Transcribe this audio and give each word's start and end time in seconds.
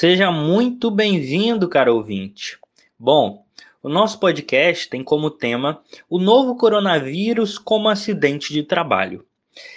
Seja 0.00 0.32
muito 0.32 0.90
bem-vindo, 0.90 1.68
caro 1.68 1.94
ouvinte. 1.94 2.58
Bom, 2.98 3.44
o 3.82 3.88
nosso 3.90 4.18
podcast 4.18 4.88
tem 4.88 5.04
como 5.04 5.30
tema 5.30 5.82
o 6.08 6.18
novo 6.18 6.56
coronavírus 6.56 7.58
como 7.58 7.86
acidente 7.86 8.50
de 8.50 8.62
trabalho. 8.62 9.26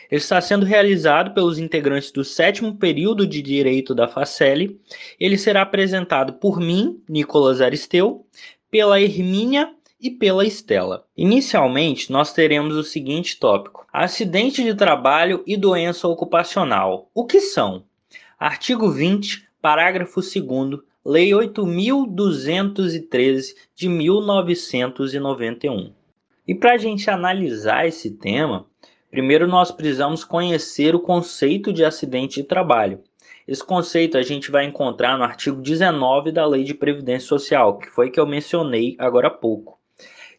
Ele 0.09 0.21
está 0.21 0.39
sendo 0.39 0.65
realizado 0.65 1.33
pelos 1.33 1.59
integrantes 1.59 2.09
do 2.09 2.23
sétimo 2.23 2.77
período 2.77 3.27
de 3.27 3.41
Direito 3.41 3.93
da 3.93 4.07
Facele. 4.07 4.79
Ele 5.19 5.37
será 5.37 5.63
apresentado 5.63 6.31
por 6.35 6.57
mim, 6.57 7.03
Nicolas 7.09 7.59
Aristeu, 7.59 8.25
pela 8.71 9.01
Hermínia 9.01 9.75
e 9.99 10.09
pela 10.09 10.45
Estela. 10.45 11.05
Inicialmente, 11.17 12.09
nós 12.09 12.31
teremos 12.31 12.77
o 12.77 12.83
seguinte 12.83 13.37
tópico: 13.37 13.85
acidente 13.91 14.63
de 14.63 14.73
trabalho 14.73 15.43
e 15.45 15.57
doença 15.57 16.07
ocupacional. 16.07 17.11
O 17.13 17.25
que 17.25 17.41
são? 17.41 17.83
Artigo 18.39 18.89
20, 18.89 19.51
parágrafo 19.63 20.19
2 20.19 20.33
Lei 21.05 21.29
8.213 21.29 23.55
de 23.73 23.87
1991. 23.87 25.93
E 26.45 26.53
para 26.53 26.73
a 26.73 26.77
gente 26.77 27.09
analisar 27.09 27.87
esse 27.87 28.11
tema, 28.11 28.65
primeiro 29.09 29.47
nós 29.47 29.71
precisamos 29.71 30.25
conhecer 30.25 30.93
o 30.93 30.99
conceito 30.99 31.71
de 31.71 31.85
acidente 31.85 32.41
de 32.41 32.47
trabalho. 32.47 32.99
Esse 33.47 33.65
conceito 33.65 34.17
a 34.17 34.21
gente 34.21 34.51
vai 34.51 34.65
encontrar 34.65 35.17
no 35.17 35.23
artigo 35.23 35.61
19 35.61 36.33
da 36.33 36.45
Lei 36.45 36.65
de 36.65 36.73
Previdência 36.73 37.29
Social, 37.29 37.77
que 37.77 37.89
foi 37.89 38.09
que 38.09 38.19
eu 38.19 38.27
mencionei 38.27 38.97
agora 38.99 39.29
há 39.29 39.31
pouco. 39.31 39.79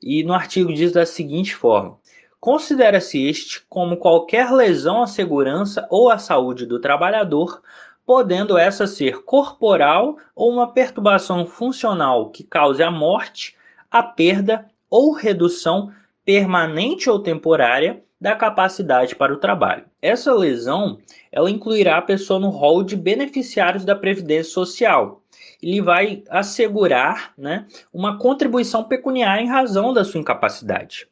E 0.03 0.23
no 0.23 0.35
artigo 0.35 0.71
diz 0.71 0.93
da 0.93 1.07
seguinte 1.07 1.55
forma: 1.55 1.97
Considera-se 2.39 3.27
este 3.27 3.65
como 3.71 3.97
qualquer 3.97 4.53
lesão 4.53 5.03
à 5.03 5.07
segurança 5.07 5.89
ou 5.91 6.11
à 6.11 6.19
saúde 6.19 6.67
do 6.67 6.79
trabalhador 6.79 7.63
podendo 8.07 8.59
essa 8.59 8.87
ser 8.87 9.23
corporal 9.25 10.17
ou 10.35 10.53
uma 10.53 10.73
perturbação 10.73 11.47
funcional 11.47 12.31
que 12.31 12.45
cause 12.45 12.83
a 12.83 12.91
morte, 12.91 13.57
a 13.91 14.03
perda 14.03 14.67
ou 14.91 15.13
redução 15.13 15.93
permanente 16.25 17.09
ou 17.09 17.19
temporária 17.19 18.03
da 18.21 18.35
capacidade 18.35 19.15
para 19.15 19.35
o 19.35 19.39
trabalho. 19.39 19.85
Essa 20.01 20.33
lesão, 20.33 20.99
ela 21.31 21.51
incluirá 21.51 21.99
a 21.99 22.03
pessoa 22.03 22.41
no 22.41 22.49
rol 22.49 22.83
de 22.83 22.97
beneficiários 22.97 23.85
da 23.85 23.95
previdência 23.95 24.53
social. 24.53 25.23
Ele 25.63 25.83
vai 25.83 26.23
assegurar, 26.31 27.35
né, 27.37 27.67
uma 27.93 28.19
contribuição 28.19 28.85
pecuniária 28.85 29.43
em 29.43 29.49
razão 29.49 29.93
da 29.93 30.05
sua 30.05 30.21
incapacidade. 30.21 31.07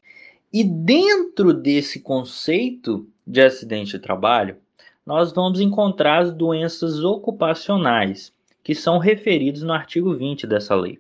E 0.53 0.63
dentro 0.63 1.53
desse 1.53 2.01
conceito 2.01 3.07
de 3.27 3.43
acidente 3.43 3.93
de 3.93 3.99
trabalho, 3.99 4.57
nós 5.05 5.33
vamos 5.33 5.61
encontrar 5.61 6.23
as 6.23 6.33
doenças 6.33 7.03
ocupacionais, 7.03 8.33
que 8.63 8.75
são 8.75 8.99
referidas 8.99 9.63
no 9.63 9.73
artigo 9.73 10.15
20 10.15 10.47
dessa 10.47 10.75
lei. 10.75 10.99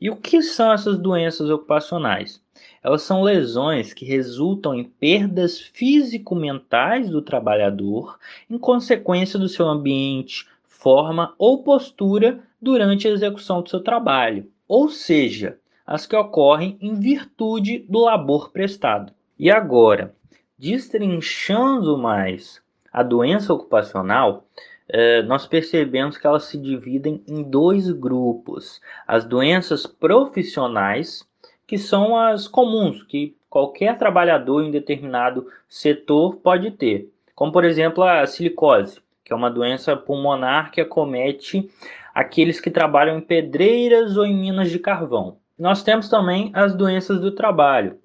E 0.00 0.08
o 0.08 0.16
que 0.16 0.40
são 0.40 0.72
essas 0.72 0.96
doenças 0.96 1.50
ocupacionais? 1.50 2.40
Elas 2.82 3.02
são 3.02 3.22
lesões 3.22 3.92
que 3.92 4.04
resultam 4.04 4.74
em 4.74 4.84
perdas 4.84 5.60
físico-mentais 5.60 7.10
do 7.10 7.20
trabalhador 7.20 8.18
em 8.48 8.56
consequência 8.56 9.38
do 9.38 9.48
seu 9.48 9.66
ambiente, 9.66 10.48
forma 10.64 11.34
ou 11.36 11.62
postura 11.62 12.40
durante 12.62 13.06
a 13.06 13.10
execução 13.10 13.62
do 13.62 13.68
seu 13.68 13.80
trabalho, 13.80 14.50
ou 14.66 14.88
seja, 14.88 15.58
as 15.86 16.06
que 16.06 16.16
ocorrem 16.16 16.78
em 16.80 16.94
virtude 16.94 17.84
do 17.88 17.98
labor 17.98 18.50
prestado. 18.50 19.12
E 19.38 19.50
agora, 19.50 20.14
destrinchando 20.56 21.98
mais 21.98 22.59
a 22.92 23.02
doença 23.02 23.52
ocupacional, 23.52 24.44
eh, 24.88 25.22
nós 25.22 25.46
percebemos 25.46 26.18
que 26.18 26.26
elas 26.26 26.44
se 26.44 26.58
dividem 26.58 27.22
em 27.28 27.42
dois 27.42 27.90
grupos: 27.90 28.80
as 29.06 29.24
doenças 29.24 29.86
profissionais, 29.86 31.26
que 31.66 31.78
são 31.78 32.16
as 32.16 32.48
comuns, 32.48 33.02
que 33.04 33.36
qualquer 33.48 33.96
trabalhador 33.96 34.62
em 34.62 34.70
determinado 34.70 35.46
setor 35.68 36.36
pode 36.36 36.70
ter, 36.72 37.08
como 37.34 37.52
por 37.52 37.64
exemplo 37.64 38.02
a 38.02 38.26
silicose, 38.26 39.00
que 39.24 39.32
é 39.32 39.36
uma 39.36 39.50
doença 39.50 39.96
pulmonar 39.96 40.72
que 40.72 40.80
acomete 40.80 41.70
aqueles 42.14 42.60
que 42.60 42.70
trabalham 42.70 43.18
em 43.18 43.20
pedreiras 43.20 44.16
ou 44.16 44.26
em 44.26 44.36
minas 44.36 44.70
de 44.70 44.78
carvão. 44.78 45.36
Nós 45.58 45.82
temos 45.82 46.08
também 46.08 46.50
as 46.54 46.74
doenças 46.74 47.20
do 47.20 47.30
trabalho, 47.30 47.98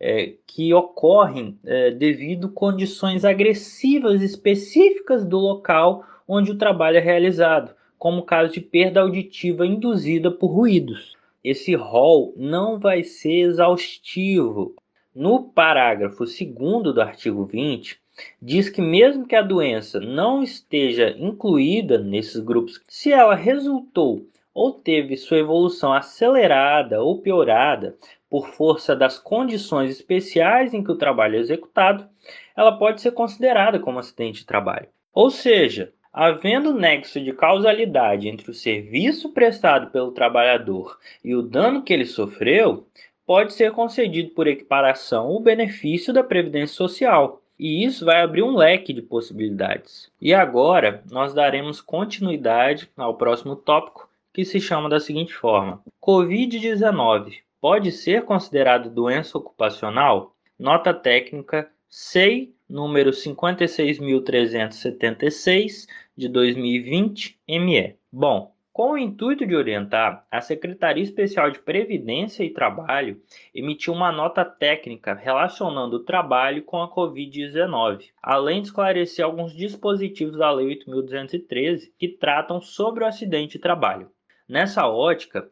é, 0.00 0.32
que 0.46 0.72
ocorrem 0.72 1.58
é, 1.64 1.90
devido 1.90 2.48
condições 2.48 3.24
agressivas 3.24 4.22
específicas 4.22 5.24
do 5.26 5.38
local 5.38 6.04
onde 6.26 6.50
o 6.50 6.56
trabalho 6.56 6.96
é 6.96 7.00
realizado, 7.00 7.74
como 7.98 8.20
o 8.20 8.24
caso 8.24 8.52
de 8.54 8.60
perda 8.60 9.00
auditiva 9.00 9.66
induzida 9.66 10.30
por 10.30 10.46
ruídos. 10.46 11.16
Esse 11.44 11.74
rol 11.74 12.32
não 12.36 12.78
vai 12.78 13.02
ser 13.02 13.40
exaustivo. 13.40 14.74
No 15.14 15.42
parágrafo 15.42 16.24
2 16.24 16.94
do 16.94 17.00
artigo 17.00 17.44
20, 17.44 17.98
diz 18.40 18.68
que 18.68 18.80
mesmo 18.80 19.26
que 19.26 19.34
a 19.34 19.42
doença 19.42 19.98
não 20.00 20.42
esteja 20.42 21.14
incluída 21.18 21.98
nesses 21.98 22.40
grupos, 22.40 22.80
se 22.86 23.12
ela 23.12 23.34
resultou 23.34 24.26
ou 24.54 24.72
teve 24.72 25.16
sua 25.16 25.38
evolução 25.38 25.92
acelerada 25.92 27.02
ou 27.02 27.20
piorada 27.20 27.96
por 28.30 28.46
força 28.48 28.94
das 28.94 29.18
condições 29.18 29.90
especiais 29.90 30.72
em 30.72 30.84
que 30.84 30.92
o 30.92 30.96
trabalho 30.96 31.36
é 31.36 31.40
executado, 31.40 32.08
ela 32.56 32.78
pode 32.78 33.00
ser 33.00 33.10
considerada 33.10 33.80
como 33.80 33.98
acidente 33.98 34.40
de 34.40 34.46
trabalho. 34.46 34.86
Ou 35.12 35.30
seja, 35.30 35.92
havendo 36.12 36.72
nexo 36.72 37.20
de 37.20 37.32
causalidade 37.32 38.28
entre 38.28 38.48
o 38.48 38.54
serviço 38.54 39.32
prestado 39.32 39.90
pelo 39.90 40.12
trabalhador 40.12 40.96
e 41.24 41.34
o 41.34 41.42
dano 41.42 41.82
que 41.82 41.92
ele 41.92 42.06
sofreu, 42.06 42.86
pode 43.26 43.52
ser 43.52 43.72
concedido 43.72 44.30
por 44.30 44.46
equiparação 44.46 45.30
o 45.30 45.40
benefício 45.40 46.12
da 46.12 46.22
previdência 46.22 46.76
social. 46.76 47.42
E 47.58 47.84
isso 47.84 48.04
vai 48.06 48.22
abrir 48.22 48.42
um 48.42 48.56
leque 48.56 48.92
de 48.92 49.02
possibilidades. 49.02 50.10
E 50.20 50.32
agora 50.32 51.02
nós 51.10 51.34
daremos 51.34 51.80
continuidade 51.80 52.88
ao 52.96 53.16
próximo 53.16 53.54
tópico, 53.54 54.08
que 54.32 54.44
se 54.44 54.60
chama 54.60 54.88
da 54.88 54.98
seguinte 54.98 55.34
forma: 55.34 55.82
COVID-19 56.00 57.34
pode 57.60 57.92
ser 57.92 58.24
considerado 58.24 58.88
doença 58.88 59.36
ocupacional? 59.36 60.34
Nota 60.58 60.94
técnica 60.94 61.70
SEI 61.88 62.54
número 62.68 63.10
56.376 63.10 65.86
de 66.16 66.28
2020 66.28 67.38
ME. 67.48 67.96
Bom, 68.10 68.54
com 68.72 68.92
o 68.92 68.98
intuito 68.98 69.44
de 69.44 69.56
orientar, 69.56 70.24
a 70.30 70.40
Secretaria 70.40 71.02
Especial 71.02 71.50
de 71.50 71.58
Previdência 71.58 72.44
e 72.44 72.50
Trabalho 72.50 73.20
emitiu 73.54 73.92
uma 73.92 74.12
nota 74.12 74.44
técnica 74.44 75.12
relacionando 75.12 75.96
o 75.96 76.04
trabalho 76.04 76.62
com 76.62 76.80
a 76.80 76.88
Covid-19, 76.88 78.10
além 78.22 78.62
de 78.62 78.68
esclarecer 78.68 79.24
alguns 79.24 79.52
dispositivos 79.52 80.38
da 80.38 80.50
Lei 80.50 80.78
8.213 80.78 81.90
que 81.98 82.08
tratam 82.08 82.60
sobre 82.60 83.04
o 83.04 83.06
acidente 83.06 83.58
de 83.58 83.58
trabalho. 83.58 84.08
Nessa 84.48 84.86
ótica, 84.86 85.50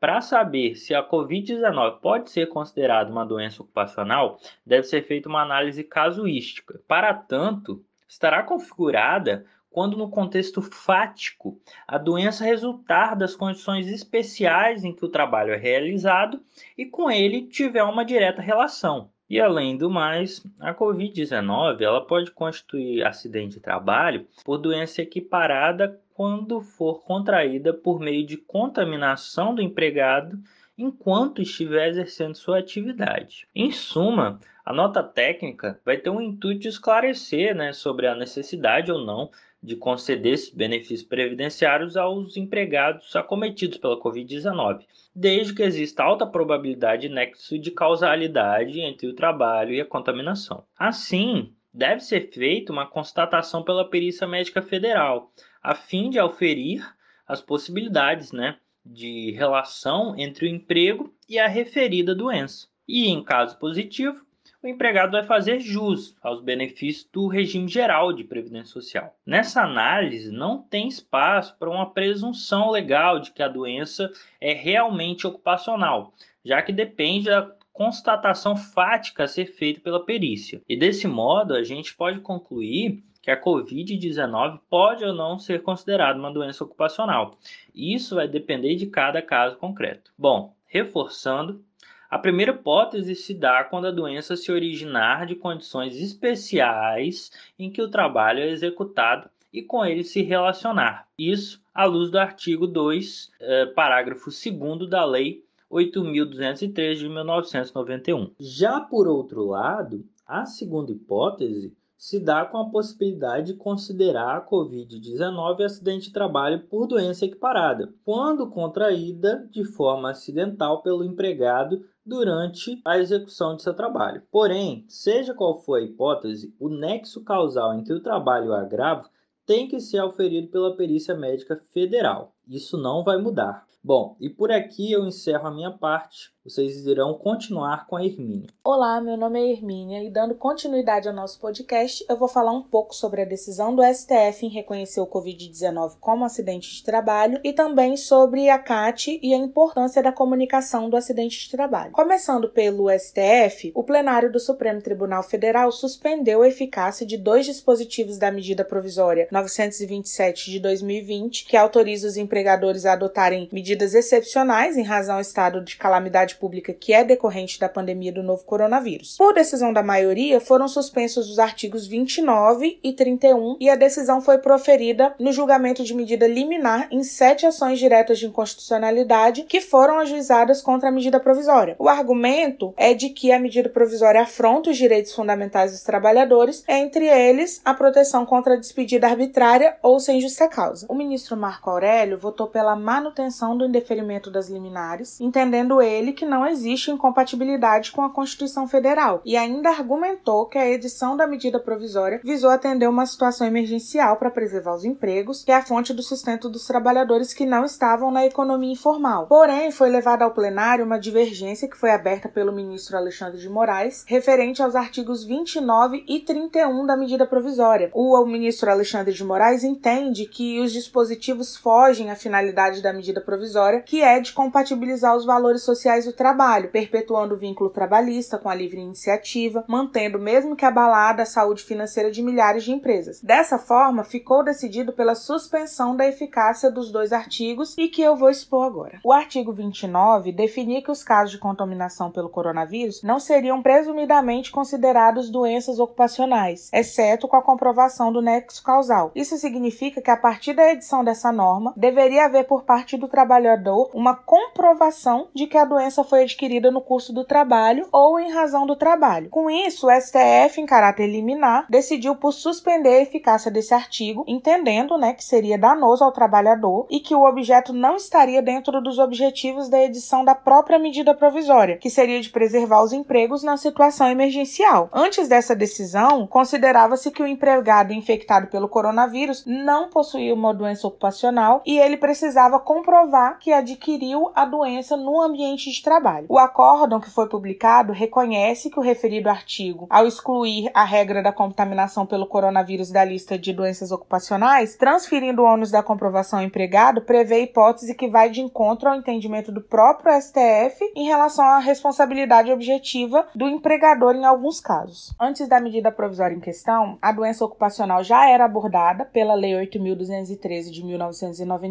para 0.00 0.22
saber 0.22 0.76
se 0.76 0.94
a 0.94 1.06
Covid-19 1.06 2.00
pode 2.00 2.30
ser 2.30 2.48
considerada 2.48 3.12
uma 3.12 3.26
doença 3.26 3.62
ocupacional, 3.62 4.38
deve 4.64 4.84
ser 4.84 5.02
feita 5.02 5.28
uma 5.28 5.42
análise 5.42 5.84
casuística. 5.84 6.80
Para 6.88 7.12
tanto, 7.12 7.84
estará 8.08 8.42
configurada 8.42 9.44
quando, 9.70 9.98
no 9.98 10.10
contexto 10.10 10.62
fático, 10.62 11.60
a 11.86 11.98
doença 11.98 12.44
resultar 12.44 13.14
das 13.14 13.36
condições 13.36 13.86
especiais 13.86 14.84
em 14.84 14.92
que 14.92 15.04
o 15.04 15.10
trabalho 15.10 15.52
é 15.52 15.56
realizado 15.56 16.40
e 16.76 16.86
com 16.86 17.10
ele 17.10 17.46
tiver 17.46 17.84
uma 17.84 18.04
direta 18.04 18.40
relação. 18.40 19.10
E 19.28 19.40
além 19.40 19.76
do 19.76 19.88
mais, 19.88 20.44
a 20.58 20.74
COVID-19 20.74 21.82
ela 21.82 22.04
pode 22.04 22.32
constituir 22.32 23.06
acidente 23.06 23.54
de 23.54 23.60
trabalho 23.60 24.26
por 24.44 24.58
doença 24.58 25.02
equiparada 25.02 26.00
quando 26.20 26.60
for 26.60 27.02
contraída 27.02 27.72
por 27.72 27.98
meio 27.98 28.26
de 28.26 28.36
contaminação 28.36 29.54
do 29.54 29.62
empregado 29.62 30.38
enquanto 30.76 31.40
estiver 31.40 31.88
exercendo 31.88 32.34
sua 32.34 32.58
atividade. 32.58 33.48
Em 33.54 33.72
suma, 33.72 34.38
a 34.62 34.70
nota 34.70 35.02
técnica 35.02 35.80
vai 35.82 35.96
ter 35.96 36.10
o 36.10 36.20
intuito 36.20 36.60
de 36.60 36.68
esclarecer 36.68 37.56
né, 37.56 37.72
sobre 37.72 38.06
a 38.06 38.14
necessidade 38.14 38.92
ou 38.92 39.02
não 39.02 39.30
de 39.62 39.76
conceder 39.76 40.34
esses 40.34 40.54
benefícios 40.54 41.04
previdenciários 41.04 41.96
aos 41.96 42.36
empregados 42.36 43.16
acometidos 43.16 43.78
pela 43.78 43.98
Covid-19, 43.98 44.84
desde 45.16 45.54
que 45.54 45.62
exista 45.62 46.02
alta 46.02 46.26
probabilidade 46.26 47.08
de 47.08 47.14
nexo 47.14 47.58
de 47.58 47.70
causalidade 47.70 48.78
entre 48.78 49.06
o 49.06 49.14
trabalho 49.14 49.72
e 49.72 49.80
a 49.80 49.86
contaminação. 49.86 50.64
Assim, 50.78 51.54
deve 51.72 52.00
ser 52.00 52.30
feita 52.30 52.70
uma 52.70 52.86
constatação 52.86 53.62
pela 53.62 53.88
Perícia 53.88 54.26
Médica 54.26 54.60
Federal, 54.60 55.32
a 55.62 55.74
fim 55.74 56.10
de 56.10 56.18
auferir 56.18 56.84
as 57.26 57.40
possibilidades 57.40 58.32
né, 58.32 58.56
de 58.84 59.32
relação 59.32 60.14
entre 60.18 60.46
o 60.46 60.48
emprego 60.48 61.14
e 61.28 61.38
a 61.38 61.46
referida 61.46 62.14
doença. 62.14 62.66
E, 62.88 63.08
em 63.08 63.22
caso 63.22 63.58
positivo, 63.58 64.24
o 64.62 64.66
empregado 64.66 65.12
vai 65.12 65.22
fazer 65.22 65.58
jus 65.58 66.14
aos 66.20 66.42
benefícios 66.42 67.08
do 67.10 67.26
regime 67.28 67.68
geral 67.68 68.12
de 68.12 68.24
previdência 68.24 68.72
social. 68.72 69.16
Nessa 69.24 69.62
análise, 69.62 70.30
não 70.30 70.62
tem 70.62 70.86
espaço 70.88 71.56
para 71.58 71.70
uma 71.70 71.90
presunção 71.90 72.70
legal 72.70 73.20
de 73.20 73.30
que 73.32 73.42
a 73.42 73.48
doença 73.48 74.10
é 74.40 74.52
realmente 74.52 75.26
ocupacional, 75.26 76.12
já 76.44 76.60
que 76.60 76.72
depende 76.72 77.26
da 77.26 77.50
constatação 77.72 78.54
fática 78.54 79.24
a 79.24 79.28
ser 79.28 79.46
feita 79.46 79.80
pela 79.80 80.04
perícia. 80.04 80.60
E 80.68 80.76
desse 80.76 81.06
modo, 81.06 81.54
a 81.54 81.62
gente 81.62 81.94
pode 81.94 82.20
concluir 82.20 83.02
que 83.30 83.32
a 83.32 83.40
Covid-19 83.40 84.60
pode 84.68 85.04
ou 85.04 85.14
não 85.14 85.38
ser 85.38 85.62
considerada 85.62 86.18
uma 86.18 86.32
doença 86.32 86.64
ocupacional. 86.64 87.38
Isso 87.72 88.16
vai 88.16 88.26
depender 88.26 88.74
de 88.74 88.86
cada 88.86 89.22
caso 89.22 89.56
concreto. 89.56 90.12
Bom, 90.18 90.52
reforçando, 90.66 91.62
a 92.10 92.18
primeira 92.18 92.52
hipótese 92.52 93.14
se 93.14 93.32
dá 93.32 93.62
quando 93.62 93.86
a 93.86 93.92
doença 93.92 94.34
se 94.36 94.50
originar 94.50 95.26
de 95.26 95.36
condições 95.36 95.96
especiais 95.96 97.30
em 97.56 97.70
que 97.70 97.80
o 97.80 97.88
trabalho 97.88 98.40
é 98.40 98.48
executado 98.48 99.30
e 99.52 99.62
com 99.62 99.84
ele 99.84 100.02
se 100.02 100.22
relacionar. 100.22 101.06
Isso 101.16 101.62
à 101.72 101.84
luz 101.84 102.10
do 102.10 102.18
artigo 102.18 102.66
2, 102.66 103.30
eh, 103.40 103.66
parágrafo 103.66 104.30
2 104.30 104.88
da 104.88 105.04
Lei 105.04 105.44
8.203 105.70 106.94
de 106.96 107.08
1991. 107.08 108.32
Já 108.40 108.80
por 108.80 109.06
outro 109.06 109.46
lado, 109.46 110.04
a 110.26 110.44
segunda 110.46 110.90
hipótese 110.90 111.72
se 112.00 112.18
dá 112.18 112.46
com 112.46 112.56
a 112.56 112.70
possibilidade 112.70 113.52
de 113.52 113.58
considerar 113.58 114.38
a 114.38 114.48
Covid-19 114.48 115.62
acidente 115.62 116.06
de 116.06 116.14
trabalho 116.14 116.66
por 116.66 116.86
doença 116.86 117.26
equiparada, 117.26 117.92
quando 118.02 118.48
contraída 118.48 119.46
de 119.50 119.64
forma 119.64 120.10
acidental 120.10 120.82
pelo 120.82 121.04
empregado 121.04 121.84
durante 122.04 122.80
a 122.86 122.98
execução 122.98 123.54
de 123.54 123.62
seu 123.62 123.74
trabalho. 123.74 124.22
Porém, 124.32 124.86
seja 124.88 125.34
qual 125.34 125.58
for 125.58 125.74
a 125.74 125.82
hipótese, 125.82 126.56
o 126.58 126.70
nexo 126.70 127.22
causal 127.22 127.74
entre 127.74 127.92
o 127.92 128.02
trabalho 128.02 128.46
e 128.46 128.48
o 128.48 128.54
agravo 128.54 129.10
tem 129.44 129.68
que 129.68 129.78
ser 129.78 129.98
auferido 129.98 130.48
pela 130.48 130.74
perícia 130.74 131.14
médica 131.14 131.62
federal. 131.70 132.34
Isso 132.50 132.76
não 132.76 133.04
vai 133.04 133.16
mudar. 133.16 133.64
Bom, 133.82 134.16
e 134.20 134.28
por 134.28 134.50
aqui 134.50 134.90
eu 134.90 135.06
encerro 135.06 135.46
a 135.46 135.50
minha 135.52 135.70
parte. 135.70 136.32
Vocês 136.42 136.86
irão 136.86 137.12
continuar 137.14 137.86
com 137.86 137.96
a 137.96 138.04
Hermínia. 138.04 138.48
Olá, 138.64 138.98
meu 138.98 139.14
nome 139.14 139.38
é 139.38 139.52
Hermínia 139.52 140.02
e 140.02 140.10
dando 140.10 140.34
continuidade 140.34 141.06
ao 141.06 141.14
nosso 141.14 141.38
podcast, 141.38 142.02
eu 142.08 142.16
vou 142.16 142.28
falar 142.28 142.52
um 142.52 142.62
pouco 142.62 142.94
sobre 142.94 143.20
a 143.20 143.26
decisão 143.26 143.74
do 143.74 143.82
STF 143.82 144.46
em 144.46 144.48
reconhecer 144.48 145.00
o 145.00 145.06
Covid-19 145.06 145.96
como 146.00 146.24
acidente 146.24 146.74
de 146.74 146.82
trabalho 146.82 147.38
e 147.44 147.52
também 147.52 147.94
sobre 147.94 148.48
a 148.48 148.58
CAT 148.58 149.20
e 149.22 149.34
a 149.34 149.36
importância 149.36 150.02
da 150.02 150.12
comunicação 150.12 150.88
do 150.88 150.96
acidente 150.96 151.40
de 151.40 151.50
trabalho. 151.50 151.92
Começando 151.92 152.48
pelo 152.48 152.88
STF, 152.90 153.70
o 153.74 153.84
plenário 153.84 154.32
do 154.32 154.40
Supremo 154.40 154.80
Tribunal 154.80 155.22
Federal 155.22 155.70
suspendeu 155.70 156.40
a 156.40 156.48
eficácia 156.48 157.06
de 157.06 157.18
dois 157.18 157.44
dispositivos 157.44 158.16
da 158.16 158.30
medida 158.30 158.64
provisória 158.64 159.28
927 159.30 160.50
de 160.50 160.58
2020, 160.58 161.44
que 161.44 161.56
autoriza 161.56 162.08
os 162.08 162.16
empregadores 162.40 162.86
a 162.86 162.94
adotarem 162.94 163.48
medidas 163.52 163.94
excepcionais 163.94 164.76
em 164.76 164.82
razão 164.82 165.16
ao 165.16 165.20
estado 165.20 165.62
de 165.62 165.76
calamidade 165.76 166.36
pública 166.36 166.72
que 166.72 166.92
é 166.92 167.04
decorrente 167.04 167.60
da 167.60 167.68
pandemia 167.68 168.12
do 168.12 168.22
novo 168.22 168.44
coronavírus. 168.44 169.16
Por 169.18 169.34
decisão 169.34 169.72
da 169.72 169.82
maioria, 169.82 170.40
foram 170.40 170.66
suspensos 170.66 171.28
os 171.28 171.38
artigos 171.38 171.86
29 171.86 172.80
e 172.82 172.92
31 172.92 173.56
e 173.60 173.68
a 173.68 173.74
decisão 173.74 174.20
foi 174.20 174.38
proferida 174.38 175.14
no 175.18 175.32
julgamento 175.32 175.84
de 175.84 175.94
medida 175.94 176.26
liminar 176.26 176.88
em 176.90 177.02
sete 177.02 177.44
ações 177.44 177.78
diretas 177.78 178.18
de 178.18 178.26
inconstitucionalidade 178.26 179.42
que 179.42 179.60
foram 179.60 179.98
ajuizadas 179.98 180.62
contra 180.62 180.88
a 180.88 180.92
medida 180.92 181.20
provisória. 181.20 181.76
O 181.78 181.88
argumento 181.88 182.72
é 182.76 182.94
de 182.94 183.10
que 183.10 183.32
a 183.32 183.38
medida 183.38 183.68
provisória 183.68 184.22
afronta 184.22 184.70
os 184.70 184.76
direitos 184.78 185.12
fundamentais 185.12 185.72
dos 185.72 185.82
trabalhadores, 185.82 186.64
entre 186.66 187.06
eles 187.06 187.60
a 187.64 187.74
proteção 187.74 188.24
contra 188.24 188.54
a 188.54 188.58
despedida 188.58 189.08
arbitrária 189.08 189.76
ou 189.82 190.00
sem 190.00 190.20
justa 190.20 190.48
causa. 190.48 190.86
O 190.88 190.94
ministro 190.94 191.36
Marco 191.36 191.68
Aurélio 191.68 192.18
votou 192.30 192.46
pela 192.46 192.76
manutenção 192.76 193.56
do 193.56 193.66
indeferimento 193.66 194.30
das 194.30 194.48
liminares, 194.48 195.20
entendendo 195.20 195.82
ele 195.82 196.12
que 196.12 196.24
não 196.24 196.46
existe 196.46 196.90
incompatibilidade 196.90 197.90
com 197.90 198.02
a 198.02 198.10
Constituição 198.10 198.68
Federal 198.68 199.20
e 199.24 199.36
ainda 199.36 199.68
argumentou 199.68 200.46
que 200.46 200.56
a 200.56 200.68
edição 200.68 201.16
da 201.16 201.26
medida 201.26 201.58
provisória 201.58 202.20
visou 202.22 202.50
atender 202.50 202.88
uma 202.88 203.04
situação 203.04 203.46
emergencial 203.46 204.16
para 204.16 204.30
preservar 204.30 204.76
os 204.76 204.84
empregos, 204.84 205.42
que 205.42 205.50
é 205.50 205.56
a 205.56 205.64
fonte 205.64 205.92
do 205.92 206.04
sustento 206.04 206.48
dos 206.48 206.66
trabalhadores 206.66 207.34
que 207.34 207.44
não 207.44 207.64
estavam 207.64 208.12
na 208.12 208.24
economia 208.24 208.72
informal. 208.72 209.26
Porém, 209.26 209.72
foi 209.72 209.90
levada 209.90 210.24
ao 210.24 210.30
plenário 210.30 210.84
uma 210.84 211.00
divergência 211.00 211.68
que 211.68 211.76
foi 211.76 211.90
aberta 211.90 212.28
pelo 212.28 212.52
ministro 212.52 212.96
Alexandre 212.96 213.40
de 213.40 213.48
Moraes, 213.48 214.04
referente 214.06 214.62
aos 214.62 214.76
artigos 214.76 215.24
29 215.24 216.04
e 216.06 216.20
31 216.20 216.86
da 216.86 216.96
medida 216.96 217.26
provisória. 217.26 217.90
O 217.92 218.24
ministro 218.24 218.70
Alexandre 218.70 219.12
de 219.12 219.24
Moraes 219.24 219.64
entende 219.64 220.26
que 220.26 220.60
os 220.60 220.72
dispositivos 220.72 221.56
fogem 221.56 222.10
à 222.10 222.19
finalidade 222.20 222.82
da 222.82 222.92
medida 222.92 223.20
provisória, 223.20 223.82
que 223.82 224.02
é 224.02 224.20
de 224.20 224.32
compatibilizar 224.32 225.16
os 225.16 225.24
valores 225.24 225.62
sociais 225.62 226.04
do 226.04 226.12
trabalho, 226.12 226.70
perpetuando 226.70 227.34
o 227.34 227.38
vínculo 227.38 227.70
trabalhista 227.70 228.38
com 228.38 228.48
a 228.48 228.54
livre 228.54 228.80
iniciativa, 228.80 229.64
mantendo, 229.68 230.18
mesmo 230.18 230.56
que 230.56 230.64
abalada, 230.64 231.22
a 231.22 231.26
saúde 231.26 231.62
financeira 231.62 232.10
de 232.10 232.22
milhares 232.22 232.64
de 232.64 232.72
empresas. 232.72 233.20
Dessa 233.22 233.58
forma, 233.58 234.04
ficou 234.04 234.44
decidido 234.44 234.92
pela 234.92 235.14
suspensão 235.14 235.96
da 235.96 236.06
eficácia 236.06 236.70
dos 236.70 236.90
dois 236.90 237.12
artigos 237.12 237.74
e 237.78 237.88
que 237.88 238.02
eu 238.02 238.16
vou 238.16 238.30
expor 238.30 238.66
agora. 238.66 239.00
O 239.04 239.12
artigo 239.12 239.52
29 239.52 240.32
definia 240.32 240.82
que 240.82 240.90
os 240.90 241.02
casos 241.02 241.32
de 241.32 241.38
contaminação 241.38 242.10
pelo 242.10 242.28
coronavírus 242.28 243.02
não 243.02 243.18
seriam 243.18 243.62
presumidamente 243.62 244.50
considerados 244.50 245.30
doenças 245.30 245.78
ocupacionais, 245.78 246.70
exceto 246.72 247.28
com 247.28 247.36
a 247.36 247.42
comprovação 247.42 248.12
do 248.12 248.20
nexo 248.20 248.62
causal. 248.62 249.10
Isso 249.14 249.36
significa 249.36 250.00
que 250.00 250.10
a 250.10 250.16
partir 250.16 250.52
da 250.52 250.70
edição 250.70 251.04
dessa 251.04 251.32
norma 251.32 251.72
deveria 252.00 252.24
haver 252.24 252.44
por 252.44 252.64
parte 252.64 252.96
do 252.96 253.06
trabalhador 253.06 253.90
uma 253.92 254.14
comprovação 254.14 255.28
de 255.34 255.46
que 255.46 255.58
a 255.58 255.66
doença 255.66 256.02
foi 256.02 256.22
adquirida 256.22 256.70
no 256.70 256.80
curso 256.80 257.12
do 257.12 257.24
trabalho 257.24 257.86
ou 257.92 258.18
em 258.18 258.32
razão 258.32 258.66
do 258.66 258.74
trabalho. 258.74 259.28
Com 259.28 259.50
isso, 259.50 259.86
o 259.86 259.90
STF, 259.90 260.58
em 260.58 260.64
caráter 260.64 261.06
liminar, 261.06 261.66
decidiu 261.68 262.16
por 262.16 262.32
suspender 262.32 262.88
a 262.88 263.02
eficácia 263.02 263.50
desse 263.50 263.74
artigo, 263.74 264.24
entendendo 264.26 264.96
né, 264.96 265.12
que 265.12 265.22
seria 265.22 265.58
danoso 265.58 266.02
ao 266.02 266.10
trabalhador 266.10 266.86
e 266.88 267.00
que 267.00 267.14
o 267.14 267.28
objeto 267.28 267.74
não 267.74 267.96
estaria 267.96 268.40
dentro 268.40 268.80
dos 268.80 268.98
objetivos 268.98 269.68
da 269.68 269.82
edição 269.82 270.24
da 270.24 270.34
própria 270.34 270.78
medida 270.78 271.12
provisória, 271.12 271.76
que 271.76 271.90
seria 271.90 272.20
de 272.22 272.30
preservar 272.30 272.82
os 272.82 272.94
empregos 272.94 273.42
na 273.42 273.58
situação 273.58 274.08
emergencial. 274.08 274.88
Antes 274.90 275.28
dessa 275.28 275.54
decisão, 275.54 276.26
considerava-se 276.26 277.10
que 277.10 277.22
o 277.22 277.26
empregado 277.26 277.92
infectado 277.92 278.46
pelo 278.46 278.70
coronavírus 278.70 279.44
não 279.44 279.90
possuía 279.90 280.32
uma 280.32 280.54
doença 280.54 280.86
ocupacional 280.86 281.60
e 281.66 281.78
ele 281.78 281.89
precisava 281.96 282.58
comprovar 282.58 283.38
que 283.38 283.52
adquiriu 283.52 284.30
a 284.34 284.44
doença 284.44 284.96
no 284.96 285.20
ambiente 285.20 285.70
de 285.70 285.82
trabalho. 285.82 286.26
O 286.28 286.38
acórdão 286.38 287.00
que 287.00 287.10
foi 287.10 287.28
publicado 287.28 287.92
reconhece 287.92 288.70
que 288.70 288.78
o 288.78 288.82
referido 288.82 289.28
artigo, 289.28 289.86
ao 289.90 290.06
excluir 290.06 290.70
a 290.74 290.84
regra 290.84 291.22
da 291.22 291.32
contaminação 291.32 292.06
pelo 292.06 292.26
coronavírus 292.26 292.90
da 292.90 293.04
lista 293.04 293.38
de 293.38 293.52
doenças 293.52 293.90
ocupacionais, 293.90 294.76
transferindo 294.76 295.42
o 295.42 295.44
ônus 295.46 295.70
da 295.70 295.82
comprovação 295.82 296.38
ao 296.38 296.44
empregado, 296.44 297.02
prevê 297.02 297.42
hipótese 297.42 297.94
que 297.94 298.08
vai 298.08 298.30
de 298.30 298.40
encontro 298.40 298.88
ao 298.88 298.96
entendimento 298.96 299.52
do 299.52 299.60
próprio 299.60 300.12
STF 300.20 300.92
em 300.94 301.06
relação 301.06 301.44
à 301.44 301.58
responsabilidade 301.58 302.52
objetiva 302.52 303.26
do 303.34 303.48
empregador 303.48 304.14
em 304.14 304.24
alguns 304.24 304.60
casos. 304.60 305.14
Antes 305.18 305.48
da 305.48 305.60
medida 305.60 305.92
provisória 305.92 306.34
em 306.34 306.40
questão, 306.40 306.98
a 307.00 307.12
doença 307.12 307.44
ocupacional 307.44 308.02
já 308.02 308.28
era 308.28 308.44
abordada 308.44 309.04
pela 309.04 309.34
Lei 309.34 309.52
8.213 309.52 310.70
de 310.70 310.84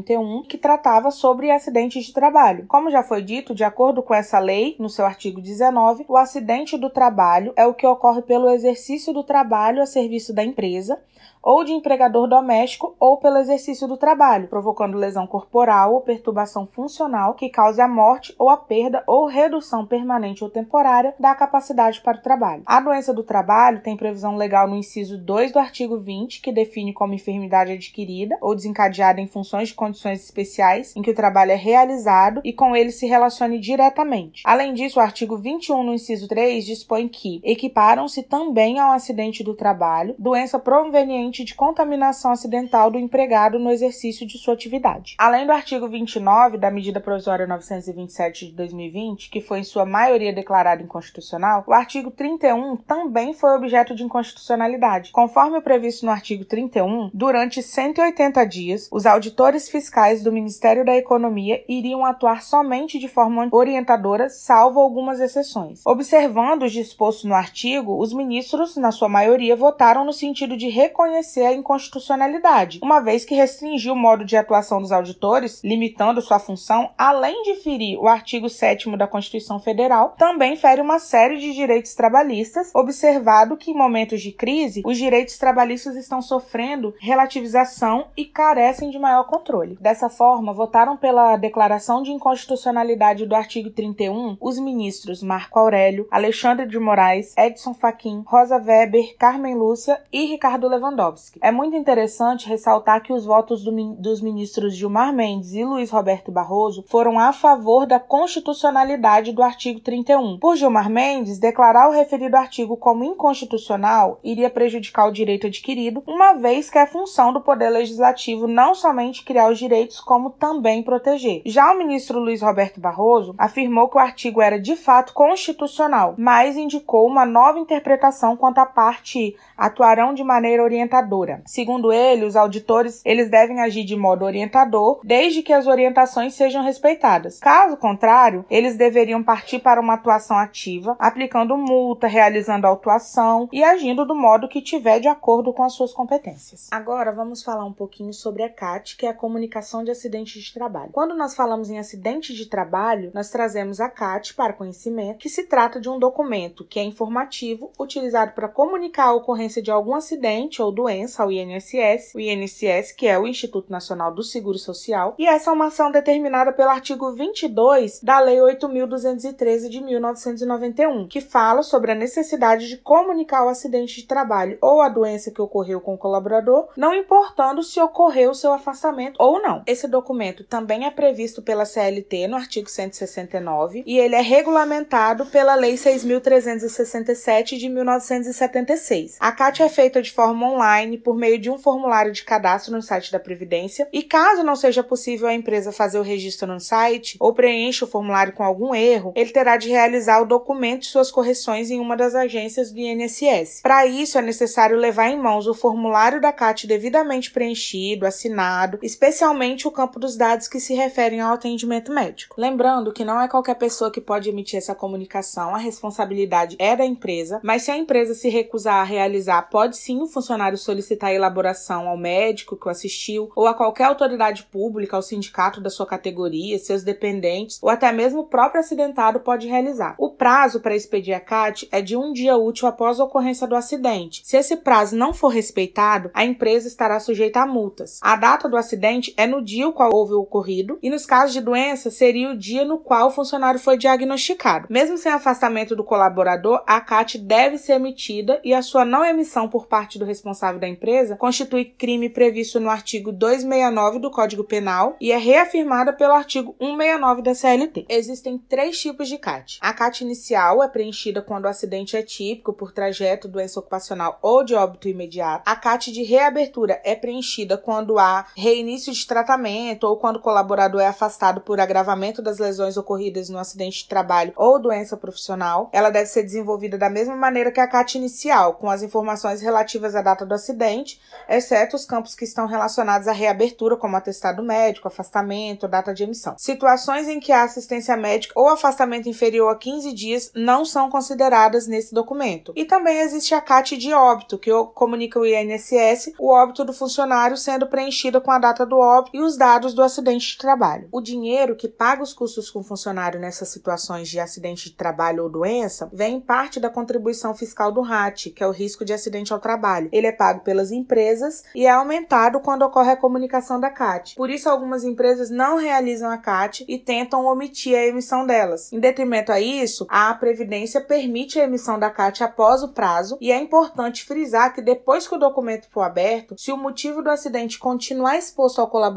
1991, 0.10 0.44
que 0.44 0.58
tratava 0.58 1.12
sobre 1.12 1.51
acidentes 1.51 2.06
de 2.06 2.13
trabalho. 2.13 2.66
Como 2.68 2.89
já 2.89 3.04
foi 3.04 3.22
dito, 3.22 3.54
de 3.54 3.63
acordo 3.63 4.01
com 4.01 4.13
essa 4.13 4.39
lei, 4.39 4.75
no 4.80 4.89
seu 4.89 5.06
artigo 5.06 5.39
19, 5.39 6.06
o 6.08 6.18
acidente 6.18 6.78
do 6.78 6.89
trabalho 6.89 7.54
é 7.56 7.66
o 7.66 7.74
que 7.74 7.86
ocorre 7.86 8.22
pelo 8.22 8.50
exercício 8.50 9.13
do 9.13 9.24
trabalho 9.24 9.82
a 9.82 9.86
serviço 9.86 10.34
da 10.34 10.44
empresa 10.44 11.00
ou 11.42 11.63
de 11.63 11.72
empregador 11.72 12.28
doméstico 12.28 12.96
ou 13.00 13.18
pelo 13.18 13.38
exercício 13.38 13.88
do 13.88 13.98
trabalho, 13.98 14.48
provocando 14.48 14.98
lesão 14.98 15.25
corporal 15.25 15.94
ou 15.94 16.01
perturbação 16.01 16.66
funcional 16.66 17.34
que 17.34 17.50
cause 17.50 17.82
a 17.82 17.88
morte 17.88 18.36
ou 18.38 18.50
a 18.50 18.58
perda 18.58 19.04
ou 19.08 19.25
redução 19.25 19.86
permanente 19.86 20.44
ou 20.44 20.50
temporária 20.50 21.13
da 21.20 21.34
capacidade 21.36 22.01
para 22.01 22.18
o 22.18 22.22
trabalho. 22.22 22.63
A 22.66 22.80
doença 22.80 23.13
do 23.13 23.24
trabalho 23.24 23.82
tem 23.82 23.96
previsão 23.96 24.36
legal 24.36 24.68
no 24.68 24.75
inciso 24.75 25.18
2 25.18 25.51
do 25.51 25.60
artigo 25.60 25.98
20, 25.98 26.42
que 26.42 26.51
define 26.51 26.94
como 26.94 27.13
enfermidade 27.13 27.72
adquirida 27.72 28.38
ou 28.42 28.56
desencadeada 28.56 29.22
em 29.22 29.28
funções 29.28 29.70
de 29.70 29.75
condições 29.75 29.99
especiais 30.08 30.96
em 30.96 31.01
que 31.01 31.12
o 31.12 31.15
trabalho 31.15 31.51
é 31.51 31.56
realizado 31.56 32.41
e 32.44 32.53
com 32.53 32.75
ele 32.75 32.91
se 32.91 33.06
relacione 33.06 33.60
diretamente. 33.60 34.41
Além 34.46 34.74
disso, 34.74 35.00
o 35.00 35.01
artigo 35.01 35.38
21 35.38 35.84
no 35.84 35.94
inciso 35.94 36.27
3 36.27 36.65
dispõe 36.65 37.08
que 37.08 37.41
equiparam-se 37.44 38.24
também 38.24 38.79
ao 38.79 38.91
acidente 38.91 39.44
do 39.44 39.53
trabalho 39.53 40.15
doença 40.18 40.60
proveniente 40.60 41.44
de 41.44 41.56
contaminação 41.56 42.32
acidental 42.32 42.91
do 42.91 43.00
empregado 43.00 43.60
no 43.60 43.72
exercício 43.72 44.25
de 44.25 44.38
sua 44.38 44.53
atividade. 44.53 45.15
Além 45.18 45.46
do 45.46 45.51
artigo 45.51 45.88
29 45.88 46.58
da 46.58 46.72
medida 46.72 47.00
provisória 47.00 47.48
927 47.48 48.48
de 48.48 48.51
2020, 48.53 49.29
que 49.29 49.41
foi 49.41 49.60
em 49.60 49.63
sua 49.63 49.86
maioria 49.86 50.34
declarado 50.34 50.84
inconstitucional, 50.84 51.63
o 51.68 51.74
artigo 51.74 52.12
31 52.12 52.77
também 52.77 53.34
foi 53.34 53.56
objeto 53.56 53.96
de 53.96 54.03
inconstitucionalidade. 54.03 55.12
Conforme 55.12 55.58
o 55.58 55.62
previsto 55.62 56.06
no 56.06 56.12
artigo 56.12 56.46
31, 56.46 57.10
durante 57.13 57.62
180 57.62 58.46
dias, 58.46 58.89
os 58.91 59.06
auditores 59.06 59.70
fiscais 59.89 60.22
do 60.22 60.31
Ministério 60.31 60.86
da 60.86 60.96
Economia 60.96 61.63
iriam 61.67 62.05
atuar 62.05 62.43
somente 62.43 63.00
de 63.00 63.08
forma 63.08 63.50
orientadora, 63.51 64.29
salvo 64.29 64.79
algumas 64.79 65.19
exceções. 65.19 65.81
Observando 65.84 66.63
o 66.63 66.69
disposto 66.69 67.27
no 67.27 67.34
artigo, 67.34 68.00
os 68.00 68.13
ministros, 68.13 68.77
na 68.77 68.91
sua 68.91 69.10
maioria, 69.10 69.55
votaram 69.55 70.05
no 70.05 70.13
sentido 70.13 70.55
de 70.55 70.69
reconhecer 70.69 71.43
a 71.43 71.53
inconstitucionalidade, 71.53 72.79
uma 72.84 73.00
vez 73.00 73.25
que 73.25 73.34
restringiu 73.34 73.93
o 73.93 73.98
modo 73.98 74.24
de 74.24 74.38
atuação 74.38 74.79
dos 74.79 74.91
auditores, 74.91 75.60
limitando 75.63 76.22
sua 76.22 76.38
função, 76.38 76.91
além 76.96 77.41
de 77.41 77.55
ferir 77.55 77.98
o 78.00 78.08
artigo 78.08 78.48
7 78.48 78.96
da 78.96 79.08
Constituição 79.08 79.60
Federal, 79.60 80.13
também 80.17 80.55
fere 80.55 80.81
uma 80.81 81.00
série 81.00 81.38
de 81.38 81.53
direitos 81.53 81.96
trabalhistas, 81.96 82.69
observado 82.75 83.58
que 83.58 83.72
em 83.72 83.77
momentos 83.77 84.22
de 84.22 84.31
crise, 84.31 84.84
os 84.86 84.98
direitos 84.98 85.38
trabalhistas 85.38 85.96
estão 85.96 86.22
sofrendo 86.22 86.93
relativização 87.00 88.08
e 88.15 88.25
carecem 88.25 88.91
de 88.91 89.00
maior 89.00 89.24
controle. 89.24 89.78
Dessa 89.79 90.09
forma, 90.09 90.51
votaram 90.51 90.98
pela 90.98 91.38
declaração 91.38 92.03
de 92.03 92.12
inconstitucionalidade 92.12 93.25
do 93.25 93.33
artigo 93.33 93.69
31 93.69 94.36
os 94.41 94.59
ministros 94.59 95.24
Marco 95.24 95.57
Aurélio, 95.57 96.05
Alexandre 96.12 96.67
de 96.67 96.77
Moraes, 96.77 97.33
Edson 97.38 97.74
Fachin, 97.74 98.24
Rosa 98.25 98.57
Weber, 98.57 99.15
Carmen 99.17 99.55
Lúcia 99.55 100.01
e 100.12 100.25
Ricardo 100.25 100.67
Lewandowski. 100.67 101.39
É 101.41 101.50
muito 101.50 101.77
interessante 101.77 102.50
ressaltar 102.50 103.01
que 103.01 103.13
os 103.13 103.25
votos 103.25 103.63
do, 103.63 103.71
dos 103.95 104.21
ministros 104.21 104.75
Gilmar 104.75 105.13
Mendes 105.13 105.53
e 105.53 105.63
Luiz 105.63 105.89
Roberto 105.89 106.29
Barroso 106.29 106.83
foram 106.88 107.17
a 107.17 107.31
favor 107.31 107.86
da 107.86 108.00
constitucionalidade 108.00 109.31
do 109.31 109.41
artigo 109.41 109.79
31. 109.79 110.39
Por 110.39 110.57
Gilmar 110.57 110.89
Mendes, 110.89 111.39
declarar 111.39 111.88
o 111.88 111.93
referido 111.93 112.36
artigo 112.36 112.75
como 112.75 113.05
inconstitucional 113.05 114.19
iria 114.24 114.50
prejudicar 114.50 115.07
o 115.07 115.13
direito 115.13 115.48
adquirido, 115.48 116.03
uma 116.05 116.33
vez 116.33 116.69
que 116.69 116.77
é 116.77 116.86
função 116.86 117.31
do 117.31 117.39
Poder 117.39 117.69
Legislativo 117.69 118.45
não 118.45 118.75
somente 118.75 119.24
criar 119.24 119.50
os 119.50 119.57
direitos, 119.57 119.68
como 120.03 120.29
também 120.31 120.83
proteger. 120.83 121.41
Já 121.45 121.71
o 121.71 121.77
ministro 121.77 122.19
Luiz 122.19 122.41
Roberto 122.41 122.79
Barroso 122.79 123.35
afirmou 123.38 123.88
que 123.88 123.97
o 123.97 123.99
artigo 123.99 124.41
era 124.41 124.59
de 124.59 124.75
fato 124.75 125.13
constitucional, 125.13 126.15
mas 126.17 126.57
indicou 126.57 127.07
uma 127.07 127.25
nova 127.25 127.59
interpretação 127.59 128.35
quanto 128.35 128.59
à 128.59 128.65
parte 128.65 129.35
atuarão 129.57 130.13
de 130.13 130.23
maneira 130.23 130.63
orientadora. 130.63 131.41
Segundo 131.45 131.91
ele, 131.91 132.25
os 132.25 132.35
auditores 132.35 133.01
eles 133.05 133.29
devem 133.29 133.59
agir 133.61 133.83
de 133.83 133.95
modo 133.95 134.25
orientador, 134.25 134.99
desde 135.03 135.41
que 135.41 135.53
as 135.53 135.67
orientações 135.67 136.33
sejam 136.33 136.63
respeitadas. 136.63 137.39
Caso 137.39 137.77
contrário, 137.77 138.45
eles 138.49 138.77
deveriam 138.77 139.23
partir 139.23 139.59
para 139.59 139.81
uma 139.81 139.93
atuação 139.93 140.38
ativa, 140.38 140.95
aplicando 140.99 141.57
multa, 141.57 142.07
realizando 142.07 142.65
autuação 142.65 143.47
e 143.51 143.63
agindo 143.63 144.05
do 144.05 144.15
modo 144.15 144.47
que 144.47 144.61
tiver 144.61 144.99
de 144.99 145.07
acordo 145.07 145.53
com 145.53 145.63
as 145.63 145.73
suas 145.73 145.93
competências. 145.93 146.67
Agora 146.71 147.11
vamos 147.11 147.43
falar 147.43 147.65
um 147.65 147.73
pouquinho 147.73 148.13
sobre 148.13 148.43
a 148.43 148.49
CAT, 148.49 148.97
que 148.97 149.05
é 149.05 149.09
a 149.09 149.13
comunicação 149.13 149.59
de 149.84 149.92
acidentes 149.92 150.44
de 150.44 150.54
trabalho. 150.54 150.92
Quando 150.92 151.16
nós 151.16 151.36
falamos 151.36 151.70
em 151.70 151.80
acidente 151.80 152.34
de 152.34 152.46
trabalho, 152.46 153.12
nós 153.13 153.30
trazemos 153.30 153.80
a 153.80 153.89
CAT 153.89 154.34
para 154.34 154.54
conhecimento, 154.54 155.20
que 155.20 155.30
se 155.30 155.44
trata 155.44 155.80
de 155.80 155.89
um 155.89 156.00
documento 156.00 156.63
que 156.63 156.80
é 156.80 156.84
informativo, 156.84 157.72
utilizado 157.80 158.32
para 158.32 158.48
comunicar 158.48 159.06
a 159.06 159.13
ocorrência 159.13 159.62
de 159.62 159.72
algum 159.72 159.94
acidente 159.96 160.62
ou 160.62 160.72
doença 160.72 161.24
ao 161.24 161.32
INSS, 161.32 162.16
o 162.16 162.20
INSS, 162.20 162.92
que 162.92 163.08
é 163.08 163.18
o 163.20 163.28
Instituto 163.28 163.72
Nacional 163.72 164.13
do 164.13 164.24
Seguro 164.24 164.58
Social, 164.58 165.16
e 165.18 165.28
essa 165.28 165.50
é 165.50 165.54
uma 165.54 165.68
ação 165.68 165.92
determinada 165.92 166.51
pelo 166.54 166.70
artigo 166.70 167.12
22 167.12 168.01
da 168.01 168.20
Lei 168.20 168.38
8.213 168.38 169.70
de 169.70 169.82
1991, 169.82 171.08
que 171.08 171.22
fala 171.22 171.63
sobre 171.63 171.92
a 171.92 171.96
necessidade 171.96 172.68
de 172.68 172.78
comunicar 172.78 173.46
o 173.46 173.50
acidente 173.50 173.96
de 173.96 174.08
trabalho 174.08 174.58
ou 174.62 174.82
a 174.82 174.89
doença 174.89 175.32
que 175.32 175.42
ocorreu 175.42 175.82
com 175.82 175.94
o 175.94 175.98
colaborador, 175.98 176.70
não 176.75 176.94
importando 176.94 177.63
se 177.63 177.80
ocorreu 177.80 178.32
o 178.32 178.36
seu 178.36 178.54
afastamento 178.54 179.18
ou 179.20 179.38
não. 179.39 179.63
Esse 179.65 179.88
documento 179.88 180.43
também 180.43 180.86
é 180.86 180.91
previsto 180.91 181.41
pela 181.41 181.65
CLT 181.65 182.27
no 182.27 182.36
artigo 182.36 182.69
169 182.69 183.84
e 183.86 183.98
ele 183.98 184.15
é 184.15 184.22
regulamentado 184.22 185.25
pela 185.27 185.55
Lei 185.55 185.75
6.367 185.75 187.58
de 187.58 187.69
1976. 187.69 189.17
A 189.19 189.31
CAT 189.31 189.63
é 189.63 189.69
feita 189.69 190.01
de 190.01 190.12
forma 190.12 190.51
online 190.51 190.98
por 190.98 191.15
meio 191.15 191.39
de 191.39 191.50
um 191.50 191.58
formulário 191.58 192.12
de 192.12 192.24
cadastro 192.24 192.74
no 192.74 192.81
site 192.81 193.12
da 193.12 193.19
Previdência 193.19 193.88
e 193.93 194.03
caso 194.03 194.43
não 194.43 194.55
seja 194.55 194.84
possível 194.84 195.27
a 195.27 195.34
empresa 195.34 195.72
fazer 195.72 196.00
o 196.00 196.03
registro 196.03 196.48
no 196.48 196.60
site 196.60 197.17
ou 197.19 197.34
preencha 197.34 197.86
o 197.86 197.88
formulário 197.88 198.34
com 198.34 198.43
algum 198.43 198.75
erro, 198.75 199.13
ele 199.15 199.31
terá 199.31 199.58
de 199.58 199.69
realizar 199.69 200.22
o 200.22 200.25
documento 200.25 200.84
e 200.84 200.88
suas 200.88 201.12
correções 201.12 201.72
em 201.72 201.79
uma 201.79 201.96
das 201.96 202.15
agências 202.15 202.72
do 202.72 202.79
INSS. 202.79 203.62
Para 203.62 203.86
isso 203.86 204.17
é 204.17 204.22
necessário 204.22 204.77
levar 204.77 205.10
em 205.10 205.17
mãos 205.17 205.48
o 205.48 205.53
formulário 205.53 206.22
da 206.22 206.31
CAT 206.31 206.67
devidamente 206.67 207.31
preenchido, 207.31 208.05
assinado, 208.05 208.79
especialmente 208.81 209.28
o 209.67 209.71
campo 209.71 210.00
dos 210.00 210.15
dados 210.15 210.48
que 210.48 210.59
se 210.59 210.74
referem 210.74 211.21
ao 211.21 211.33
atendimento 211.33 211.93
médico. 211.93 212.36
Lembrando 212.39 212.91
que 212.91 213.05
não 213.05 213.21
é 213.21 213.27
qualquer 213.27 213.55
pessoa 213.55 213.91
que 213.91 214.01
pode 214.01 214.29
emitir 214.29 214.57
essa 214.57 214.74
comunicação, 214.74 215.53
a 215.53 215.57
responsabilidade 215.57 216.55
é 216.59 216.75
da 216.75 216.86
empresa, 216.86 217.39
mas 217.43 217.63
se 217.63 217.71
a 217.71 217.77
empresa 217.77 218.13
se 218.13 218.29
recusar 218.29 218.81
a 218.81 218.83
realizar, 218.83 219.50
pode 219.50 219.77
sim 219.77 220.01
o 220.01 220.07
funcionário 220.07 220.57
solicitar 220.57 221.09
a 221.09 221.13
elaboração 221.13 221.88
ao 221.88 221.98
médico 221.98 222.57
que 222.57 222.67
o 222.67 222.71
assistiu 222.71 223.31
ou 223.36 223.48
a 223.48 223.53
qualquer 223.53 223.86
autoridade 223.86 224.43
pública, 224.43 224.95
ao 224.95 225.01
sindicato 225.01 225.62
da 225.62 225.69
sua 225.69 225.86
categoria, 225.86 226.57
seus 226.59 226.83
dependentes 226.83 227.59
ou 227.62 227.69
até 227.69 227.91
mesmo 227.91 228.21
o 228.21 228.27
próprio 228.27 228.62
acidentado 228.62 229.19
pode 229.19 229.48
realizar. 229.48 229.95
O 229.98 230.09
prazo 230.09 230.59
para 230.59 230.75
expedir 230.75 231.13
a 231.13 231.19
CAT 231.19 231.67
é 231.71 231.81
de 231.81 231.95
um 231.95 232.12
dia 232.12 232.38
útil 232.38 232.67
após 232.67 233.00
a 233.00 233.03
ocorrência 233.03 233.48
do 233.48 233.55
acidente. 233.55 234.21
Se 234.25 234.38
esse 234.38 234.57
prazo 234.57 234.95
não 234.95 235.13
for 235.13 235.29
respeitado, 235.29 236.09
a 236.13 236.25
empresa 236.25 236.67
estará 236.67 237.00
sujeita 237.00 237.41
a 237.41 237.45
multas. 237.45 238.00
A 238.01 238.15
data 238.15 238.50
do 238.50 238.57
acidente 238.57 239.13
é 239.19 239.27
no 239.27 239.41
dia 239.41 239.65
no 239.65 239.73
qual 239.73 239.93
houve 239.93 240.13
o 240.13 240.21
ocorrido 240.21 240.79
e 240.81 240.89
nos 240.89 241.05
casos 241.05 241.33
de 241.33 241.41
doença 241.41 241.91
seria 241.91 242.31
o 242.31 242.38
dia 242.38 242.63
no 242.63 242.77
qual 242.77 243.07
o 243.07 243.11
funcionário 243.11 243.59
foi 243.59 243.77
diagnosticado. 243.77 244.67
Mesmo 244.69 244.97
sem 244.97 245.11
afastamento 245.11 245.75
do 245.75 245.83
colaborador, 245.83 246.63
a 246.65 246.79
CAT 246.79 247.17
deve 247.17 247.57
ser 247.57 247.73
emitida 247.73 248.39
e 248.45 248.53
a 248.53 248.61
sua 248.61 248.85
não 248.85 249.03
emissão 249.03 249.49
por 249.49 249.67
parte 249.67 249.99
do 249.99 250.05
responsável 250.05 250.57
da 250.57 250.69
empresa 250.69 251.17
constitui 251.17 251.65
crime 251.65 252.07
previsto 252.07 252.61
no 252.61 252.69
artigo 252.69 253.11
269 253.11 253.99
do 253.99 254.09
Código 254.09 254.45
Penal 254.45 254.95
e 255.01 255.11
é 255.11 255.17
reafirmada 255.17 255.91
pelo 255.91 256.13
artigo 256.13 256.55
169 256.57 257.21
da 257.21 257.35
CLT. 257.35 257.88
Existem 257.89 258.38
três 258.38 258.79
tipos 258.79 259.09
de 259.09 259.17
CAT. 259.17 259.57
A 259.59 259.73
CAT 259.73 260.01
inicial 260.01 260.63
é 260.63 260.69
preenchida 260.69 261.21
quando 261.21 261.43
o 261.43 261.49
acidente 261.49 261.97
é 261.97 262.01
típico 262.01 262.53
por 262.53 262.71
trajeto, 262.71 263.27
doença 263.27 263.59
ocupacional 263.59 264.17
ou 264.21 264.45
de 264.45 264.55
óbito 264.55 264.88
imediato. 264.88 265.43
A 265.45 265.57
CAT 265.57 265.91
de 265.91 266.03
reabertura 266.03 266.81
é 266.85 266.95
preenchida 266.95 267.57
quando 267.57 267.99
há 267.99 268.25
reinício 268.33 268.93
de 268.93 269.09
tratamento 269.10 269.86
ou 269.86 269.98
quando 269.98 270.18
o 270.18 270.22
colaborador 270.22 270.80
é 270.80 270.88
afastado 270.88 271.42
por 271.42 271.60
agravamento 271.60 272.22
das 272.22 272.38
lesões 272.38 272.78
ocorridas 272.78 273.28
no 273.28 273.39
acidente 273.39 273.80
de 273.80 273.89
trabalho 273.89 274.32
ou 274.36 274.62
doença 274.62 274.96
profissional. 274.96 275.68
Ela 275.74 275.89
deve 275.89 276.06
ser 276.06 276.22
desenvolvida 276.22 276.78
da 276.78 276.89
mesma 276.89 277.16
maneira 277.16 277.51
que 277.51 277.60
a 277.60 277.68
CAT 277.68 277.98
inicial, 277.98 278.54
com 278.54 278.70
as 278.70 278.84
informações 278.84 279.42
relativas 279.42 279.96
à 279.96 280.01
data 280.04 280.25
do 280.25 280.36
acidente, 280.36 281.01
exceto 281.28 281.75
os 281.75 281.86
campos 281.86 282.13
que 282.13 282.24
estão 282.24 282.46
relacionados 282.46 283.08
à 283.08 283.12
reabertura, 283.12 283.75
como 283.75 283.98
atestado 283.98 284.44
médico, 284.44 284.88
afastamento, 284.88 285.68
data 285.68 285.92
de 285.92 286.04
emissão. 286.04 286.36
Situações 286.38 287.08
em 287.08 287.20
que 287.20 287.32
a 287.32 287.44
assistência 287.44 287.98
médica 287.98 288.39
ou 288.39 288.48
afastamento 288.48 289.10
inferior 289.10 289.50
a 289.50 289.58
15 289.58 289.92
dias 289.92 290.32
não 290.36 290.63
são 290.63 290.89
consideradas 290.89 291.66
nesse 291.66 291.94
documento. 291.96 292.54
E 292.56 292.63
também 292.63 293.00
existe 293.00 293.34
a 293.34 293.42
CAT 293.42 293.75
de 293.75 293.92
óbito, 293.92 294.38
que 294.38 294.51
comunica 294.75 295.20
o 295.20 295.25
INSS 295.25 296.13
o 296.20 296.30
óbito 296.30 296.63
do 296.63 296.74
funcionário 296.74 297.36
sendo 297.38 297.68
preenchida 297.68 298.22
com 298.22 298.32
a 298.32 298.38
data 298.38 298.66
do 298.66 298.78
óbito 298.78 298.99
e 299.13 299.22
os 299.22 299.38
dados 299.38 299.74
do 299.74 299.84
acidente 299.84 300.32
de 300.32 300.38
trabalho. 300.38 300.88
O 300.91 301.01
dinheiro 301.01 301.56
que 301.56 301.68
paga 301.68 302.03
os 302.03 302.13
custos 302.13 302.50
com 302.50 302.60
o 302.60 302.63
funcionário 302.63 303.20
nessas 303.20 303.50
situações 303.50 304.08
de 304.08 304.20
acidente 304.20 304.70
de 304.70 304.75
trabalho 304.75 305.24
ou 305.24 305.29
doença 305.29 305.89
vem 305.94 306.15
em 306.15 306.22
parte 306.22 306.60
da 306.60 306.70
contribuição 306.70 307.36
fiscal 307.36 307.72
do 307.72 307.82
RAT, 307.82 308.27
que 308.27 308.44
é 308.44 308.48
o 308.48 308.51
risco 308.51 308.84
de 308.84 308.94
acidente 308.94 309.34
ao 309.34 309.39
trabalho. 309.39 309.89
Ele 309.91 310.08
é 310.08 310.12
pago 310.12 310.41
pelas 310.41 310.72
empresas 310.72 311.44
e 311.56 311.65
é 311.65 311.70
aumentado 311.70 312.39
quando 312.39 312.63
ocorre 312.63 312.91
a 312.91 312.98
comunicação 312.98 313.60
da 313.60 313.70
CAT. 313.70 314.15
Por 314.15 314.29
isso, 314.29 314.50
algumas 314.50 314.84
empresas 314.84 315.29
não 315.29 315.58
realizam 315.58 316.10
a 316.10 316.18
CAT 316.18 316.65
e 316.68 316.77
tentam 316.77 317.25
omitir 317.25 317.75
a 317.75 317.86
emissão 317.86 318.25
delas. 318.25 318.72
Em 318.72 318.79
detrimento 318.79 319.32
a 319.32 319.39
isso, 319.39 319.86
a 319.89 320.13
Previdência 320.13 320.82
permite 320.82 321.39
a 321.39 321.44
emissão 321.44 321.79
da 321.79 321.89
CAT 321.89 322.24
após 322.24 322.63
o 322.63 322.70
prazo 322.70 323.18
e 323.22 323.32
é 323.32 323.39
importante 323.39 324.03
frisar 324.03 324.53
que 324.53 324.62
depois 324.62 325.08
que 325.08 325.15
o 325.15 325.20
documento 325.20 325.68
for 325.70 325.82
aberto, 325.82 326.36
se 326.38 326.51
o 326.51 326.58
motivo 326.58 327.01
do 327.01 327.10
acidente 327.10 327.60
continuar 327.60 328.18
exposto 328.18 328.60
ao 328.60 328.68
colaborador, 328.68 328.88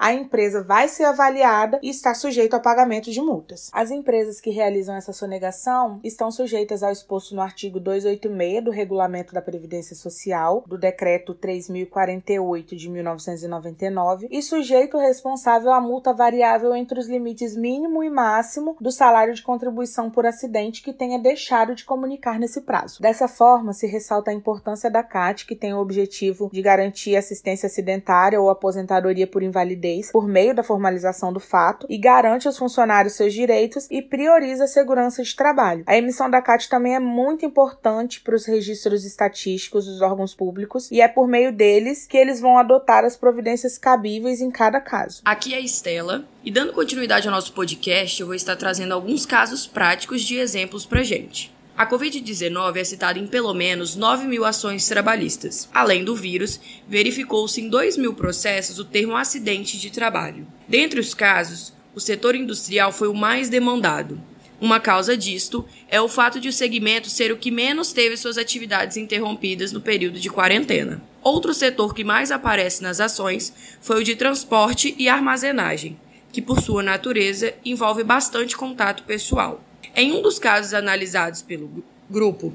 a 0.00 0.12
empresa 0.12 0.62
vai 0.62 0.88
ser 0.88 1.04
avaliada 1.04 1.78
e 1.82 1.90
está 1.90 2.14
sujeita 2.14 2.56
ao 2.56 2.62
pagamento 2.62 3.10
de 3.10 3.20
multas. 3.20 3.70
As 3.72 3.90
empresas 3.90 4.40
que 4.40 4.50
realizam 4.50 4.94
essa 4.94 5.12
sonegação 5.12 6.00
estão 6.04 6.30
sujeitas 6.30 6.82
ao 6.82 6.92
exposto 6.92 7.34
no 7.34 7.40
artigo 7.40 7.80
286 7.80 8.64
do 8.64 8.70
Regulamento 8.70 9.32
da 9.34 9.42
Previdência 9.42 9.96
Social, 9.96 10.64
do 10.66 10.78
Decreto 10.78 11.34
3048 11.34 12.76
de 12.76 12.88
1999 12.88 14.28
e 14.30 14.42
sujeito 14.42 14.98
responsável 14.98 15.72
à 15.72 15.80
multa 15.80 16.12
variável 16.12 16.74
entre 16.74 16.98
os 16.98 17.08
limites 17.08 17.56
mínimo 17.56 18.02
e 18.02 18.10
máximo 18.10 18.76
do 18.80 18.90
salário 18.90 19.34
de 19.34 19.42
contribuição 19.42 20.10
por 20.10 20.26
acidente 20.26 20.82
que 20.82 20.92
tenha 20.92 21.18
deixado 21.18 21.74
de 21.74 21.84
comunicar 21.84 22.38
nesse 22.38 22.60
prazo. 22.62 23.00
Dessa 23.00 23.28
forma, 23.28 23.72
se 23.72 23.86
ressalta 23.86 24.30
a 24.30 24.34
importância 24.34 24.90
da 24.90 25.02
CAT, 25.02 25.46
que 25.46 25.56
tem 25.56 25.72
o 25.74 25.78
objetivo 25.78 26.50
de 26.52 26.62
garantir 26.62 27.16
assistência 27.16 27.66
acidentária 27.66 28.40
ou 28.40 28.50
aposentadoria 28.50 29.26
por 29.30 29.42
invalidez 29.42 30.10
por 30.12 30.26
meio 30.26 30.54
da 30.54 30.62
formalização 30.62 31.32
do 31.32 31.40
fato 31.40 31.86
e 31.88 31.96
garante 31.96 32.46
aos 32.46 32.58
funcionários 32.58 33.14
seus 33.14 33.32
direitos 33.32 33.86
e 33.90 34.02
prioriza 34.02 34.64
a 34.64 34.68
segurança 34.68 35.22
de 35.22 35.34
trabalho. 35.34 35.84
A 35.86 35.96
emissão 35.96 36.28
da 36.28 36.42
CAT 36.42 36.68
também 36.68 36.94
é 36.94 37.00
muito 37.00 37.46
importante 37.46 38.20
para 38.20 38.34
os 38.34 38.44
registros 38.44 39.04
estatísticos 39.04 39.86
dos 39.86 40.00
órgãos 40.00 40.34
públicos 40.34 40.90
e 40.90 41.00
é 41.00 41.08
por 41.08 41.26
meio 41.26 41.52
deles 41.52 42.06
que 42.06 42.16
eles 42.16 42.40
vão 42.40 42.58
adotar 42.58 43.04
as 43.04 43.16
providências 43.16 43.78
cabíveis 43.78 44.40
em 44.40 44.50
cada 44.50 44.80
caso. 44.80 45.22
Aqui 45.24 45.54
é 45.54 45.56
a 45.56 45.60
Estela, 45.60 46.24
e 46.44 46.50
dando 46.50 46.72
continuidade 46.72 47.28
ao 47.28 47.34
nosso 47.34 47.52
podcast, 47.52 48.20
eu 48.20 48.26
vou 48.26 48.34
estar 48.34 48.56
trazendo 48.56 48.94
alguns 48.94 49.26
casos 49.26 49.66
práticos 49.66 50.22
de 50.22 50.36
exemplos 50.36 50.86
pra 50.86 51.02
gente. 51.02 51.54
A 51.80 51.86
Covid-19 51.86 52.76
é 52.76 52.84
citada 52.84 53.18
em 53.18 53.26
pelo 53.26 53.54
menos 53.54 53.96
9 53.96 54.26
mil 54.26 54.44
ações 54.44 54.86
trabalhistas. 54.86 55.66
Além 55.72 56.04
do 56.04 56.14
vírus, 56.14 56.60
verificou-se 56.86 57.58
em 57.58 57.70
2 57.70 57.96
mil 57.96 58.12
processos 58.12 58.78
o 58.78 58.84
termo 58.84 59.16
acidente 59.16 59.78
de 59.78 59.90
trabalho. 59.90 60.46
Dentre 60.68 61.00
os 61.00 61.14
casos, 61.14 61.72
o 61.94 61.98
setor 61.98 62.34
industrial 62.34 62.92
foi 62.92 63.08
o 63.08 63.14
mais 63.14 63.48
demandado. 63.48 64.20
Uma 64.60 64.78
causa 64.78 65.16
disto 65.16 65.66
é 65.88 65.98
o 65.98 66.06
fato 66.06 66.38
de 66.38 66.50
o 66.50 66.52
segmento 66.52 67.08
ser 67.08 67.32
o 67.32 67.38
que 67.38 67.50
menos 67.50 67.94
teve 67.94 68.14
suas 68.14 68.36
atividades 68.36 68.98
interrompidas 68.98 69.72
no 69.72 69.80
período 69.80 70.20
de 70.20 70.28
quarentena. 70.28 71.02
Outro 71.22 71.54
setor 71.54 71.94
que 71.94 72.04
mais 72.04 72.30
aparece 72.30 72.82
nas 72.82 73.00
ações 73.00 73.54
foi 73.80 74.02
o 74.02 74.04
de 74.04 74.16
transporte 74.16 74.94
e 74.98 75.08
armazenagem, 75.08 75.98
que 76.30 76.42
por 76.42 76.60
sua 76.60 76.82
natureza 76.82 77.54
envolve 77.64 78.04
bastante 78.04 78.54
contato 78.54 79.02
pessoal. 79.04 79.64
Em 79.94 80.12
um 80.12 80.22
dos 80.22 80.38
casos 80.38 80.74
analisados 80.74 81.42
pelo 81.42 81.84
grupo, 82.08 82.52